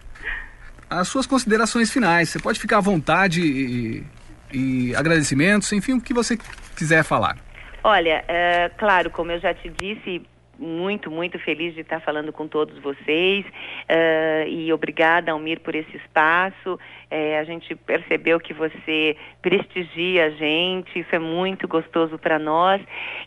As 0.88 1.08
suas 1.08 1.26
considerações 1.26 1.90
finais. 1.90 2.28
Você 2.28 2.38
pode 2.38 2.60
ficar 2.60 2.78
à 2.78 2.80
vontade 2.80 3.40
e, 3.40 4.04
e 4.52 4.94
agradecimentos, 4.94 5.72
enfim, 5.72 5.94
o 5.94 6.00
que 6.00 6.12
você 6.12 6.38
quiser 6.76 7.02
falar. 7.02 7.36
Olha, 7.84 8.24
é, 8.28 8.70
claro, 8.76 9.10
como 9.10 9.32
eu 9.32 9.40
já 9.40 9.52
te 9.52 9.68
disse, 9.68 10.22
muito, 10.58 11.10
muito 11.10 11.38
feliz 11.40 11.74
de 11.74 11.80
estar 11.80 12.00
falando 12.00 12.32
com 12.32 12.46
todos 12.46 12.78
vocês 12.78 13.44
uh, 13.44 14.48
e 14.48 14.72
obrigada, 14.72 15.32
Almir, 15.32 15.60
por 15.60 15.74
esse 15.74 15.96
espaço. 15.96 16.78
É, 17.10 17.38
a 17.38 17.44
gente 17.44 17.74
percebeu 17.74 18.38
que 18.38 18.54
você 18.54 19.16
prestigia 19.42 20.26
a 20.26 20.30
gente, 20.30 21.00
isso 21.00 21.14
é 21.14 21.18
muito 21.18 21.66
gostoso 21.66 22.16
para 22.18 22.38
nós. 22.38 22.80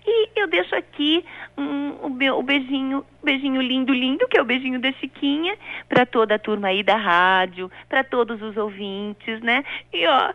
E 0.08 0.40
eu 0.40 0.48
deixo 0.48 0.74
aqui 0.76 1.26
um, 1.58 1.90
o, 2.04 2.10
meu, 2.10 2.40
o 2.40 2.44
beijinho, 2.44 3.06
beijinho 3.24 3.62
lindo, 3.62 3.94
lindo, 3.94 4.28
que 4.28 4.38
é 4.38 4.42
o 4.42 4.46
beijinho 4.46 4.80
da 4.80 4.92
Chiquinha, 4.94 5.58
para 5.90 6.06
toda 6.06 6.36
a 6.36 6.40
turma 6.40 6.70
aí 6.70 6.82
da 6.82 6.96
rádio, 6.96 7.70
para 7.90 8.04
todos 8.04 8.42
os 8.42 8.56
ouvintes, 8.56 9.42
né? 9.42 9.64
E 9.94 10.08
ó, 10.08 10.34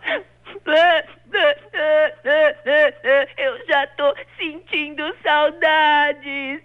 eu 3.38 3.66
já 3.66 3.86
tô 3.96 4.14
sentindo 4.38 5.02
saudades. 5.22 6.60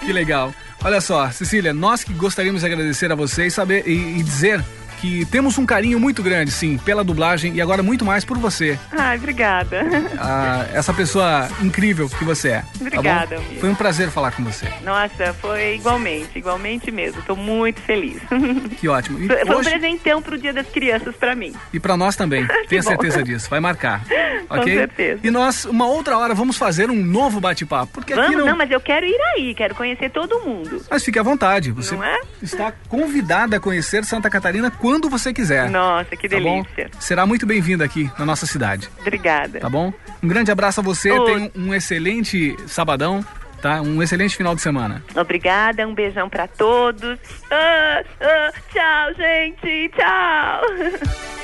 Que 0.00 0.12
legal. 0.12 0.52
Olha 0.84 1.00
só, 1.00 1.30
Cecília, 1.30 1.72
nós 1.72 2.04
que 2.04 2.12
gostaríamos 2.12 2.60
de 2.60 2.66
agradecer 2.66 3.10
a 3.10 3.14
você 3.14 3.46
e 3.46 3.50
saber 3.50 3.86
e, 3.86 4.18
e 4.18 4.22
dizer 4.22 4.62
que 5.04 5.26
temos 5.26 5.58
um 5.58 5.66
carinho 5.66 6.00
muito 6.00 6.22
grande, 6.22 6.50
sim, 6.50 6.78
pela 6.78 7.04
dublagem 7.04 7.54
e 7.54 7.60
agora 7.60 7.82
muito 7.82 8.06
mais 8.06 8.24
por 8.24 8.38
você. 8.38 8.78
Ai, 8.90 9.18
obrigada. 9.18 9.84
Ah, 10.18 10.66
essa 10.72 10.94
pessoa 10.94 11.46
incrível 11.60 12.08
que 12.08 12.24
você 12.24 12.48
é. 12.48 12.64
Obrigada, 12.80 13.36
tá 13.36 13.42
Foi 13.60 13.68
um 13.68 13.74
prazer 13.74 14.08
falar 14.08 14.30
com 14.32 14.42
você. 14.42 14.66
Nossa, 14.82 15.34
foi 15.34 15.74
igualmente, 15.74 16.38
igualmente 16.38 16.90
mesmo. 16.90 17.20
Estou 17.20 17.36
muito 17.36 17.82
feliz. 17.82 18.16
Que 18.80 18.88
ótimo. 18.88 19.18
E 19.20 19.28
foi 19.28 19.54
hoje... 19.54 19.68
um 19.68 19.72
presentão 19.72 20.22
pro 20.22 20.38
Dia 20.38 20.52
das 20.52 20.66
Crianças 20.66 21.14
para 21.16 21.34
mim. 21.34 21.54
E 21.72 21.78
para 21.78 21.96
nós 21.96 22.16
também. 22.16 22.46
Tenha 22.68 22.82
certeza 22.82 23.22
disso. 23.22 23.48
Vai 23.48 23.60
marcar. 23.60 24.02
Com 24.48 24.58
ok? 24.58 24.74
certeza. 24.74 25.20
E 25.22 25.30
nós, 25.30 25.64
uma 25.64 25.86
outra 25.86 26.18
hora, 26.18 26.34
vamos 26.34 26.56
fazer 26.56 26.90
um 26.90 27.02
novo 27.02 27.40
bate-papo. 27.40 27.92
Porque 27.92 28.14
vamos, 28.14 28.30
aqui 28.30 28.38
não... 28.38 28.46
não, 28.46 28.56
mas 28.56 28.70
eu 28.70 28.80
quero 28.80 29.06
ir 29.06 29.20
aí, 29.34 29.54
quero 29.54 29.74
conhecer 29.74 30.10
todo 30.10 30.40
mundo. 30.40 30.82
Mas 30.90 31.04
fique 31.04 31.18
à 31.18 31.22
vontade. 31.22 31.70
Você 31.72 31.94
Não 31.94 32.04
é? 32.04 32.20
está 32.42 32.72
convidada 32.88 33.56
a 33.56 33.60
conhecer 33.60 34.04
Santa 34.04 34.28
Catarina 34.28 34.70
quando 34.70 34.93
você 35.10 35.32
quiser. 35.32 35.68
Nossa, 35.70 36.16
que 36.16 36.28
Tá 36.28 36.36
delícia. 36.36 36.90
Será 37.00 37.26
muito 37.26 37.46
bem-vinda 37.46 37.84
aqui 37.84 38.10
na 38.18 38.24
nossa 38.24 38.46
cidade. 38.46 38.88
Obrigada. 39.00 39.58
Tá 39.60 39.68
bom? 39.68 39.92
Um 40.22 40.28
grande 40.28 40.50
abraço 40.50 40.80
a 40.80 40.82
você. 40.82 41.10
Ô. 41.10 41.24
Tenha 41.24 41.50
um 41.56 41.64
um 41.64 41.74
excelente 41.74 42.56
sabadão, 42.66 43.24
tá? 43.60 43.80
Um 43.80 44.02
excelente 44.02 44.36
final 44.36 44.54
de 44.54 44.60
semana. 44.60 45.02
Obrigada, 45.16 45.86
um 45.86 45.94
beijão 45.94 46.28
para 46.28 46.46
todos. 46.46 47.18
Ah, 47.50 48.02
ah, 48.20 48.52
tchau, 48.72 49.14
gente, 49.16 49.90
tchau. 49.96 51.04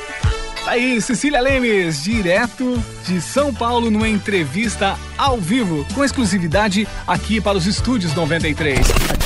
Tá 0.62 0.72
aí, 0.72 1.00
Cecília 1.00 1.40
Lemes, 1.40 2.04
direto 2.04 2.80
de 3.06 3.18
São 3.18 3.52
Paulo, 3.52 3.90
numa 3.90 4.06
entrevista 4.06 4.94
ao 5.16 5.38
vivo, 5.38 5.86
com 5.94 6.04
exclusividade 6.04 6.86
aqui 7.06 7.40
para 7.40 7.56
os 7.56 7.66
estúdios 7.66 8.14
93. 8.14 9.19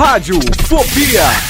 Rádio 0.00 0.40
Fobia. 0.66 1.49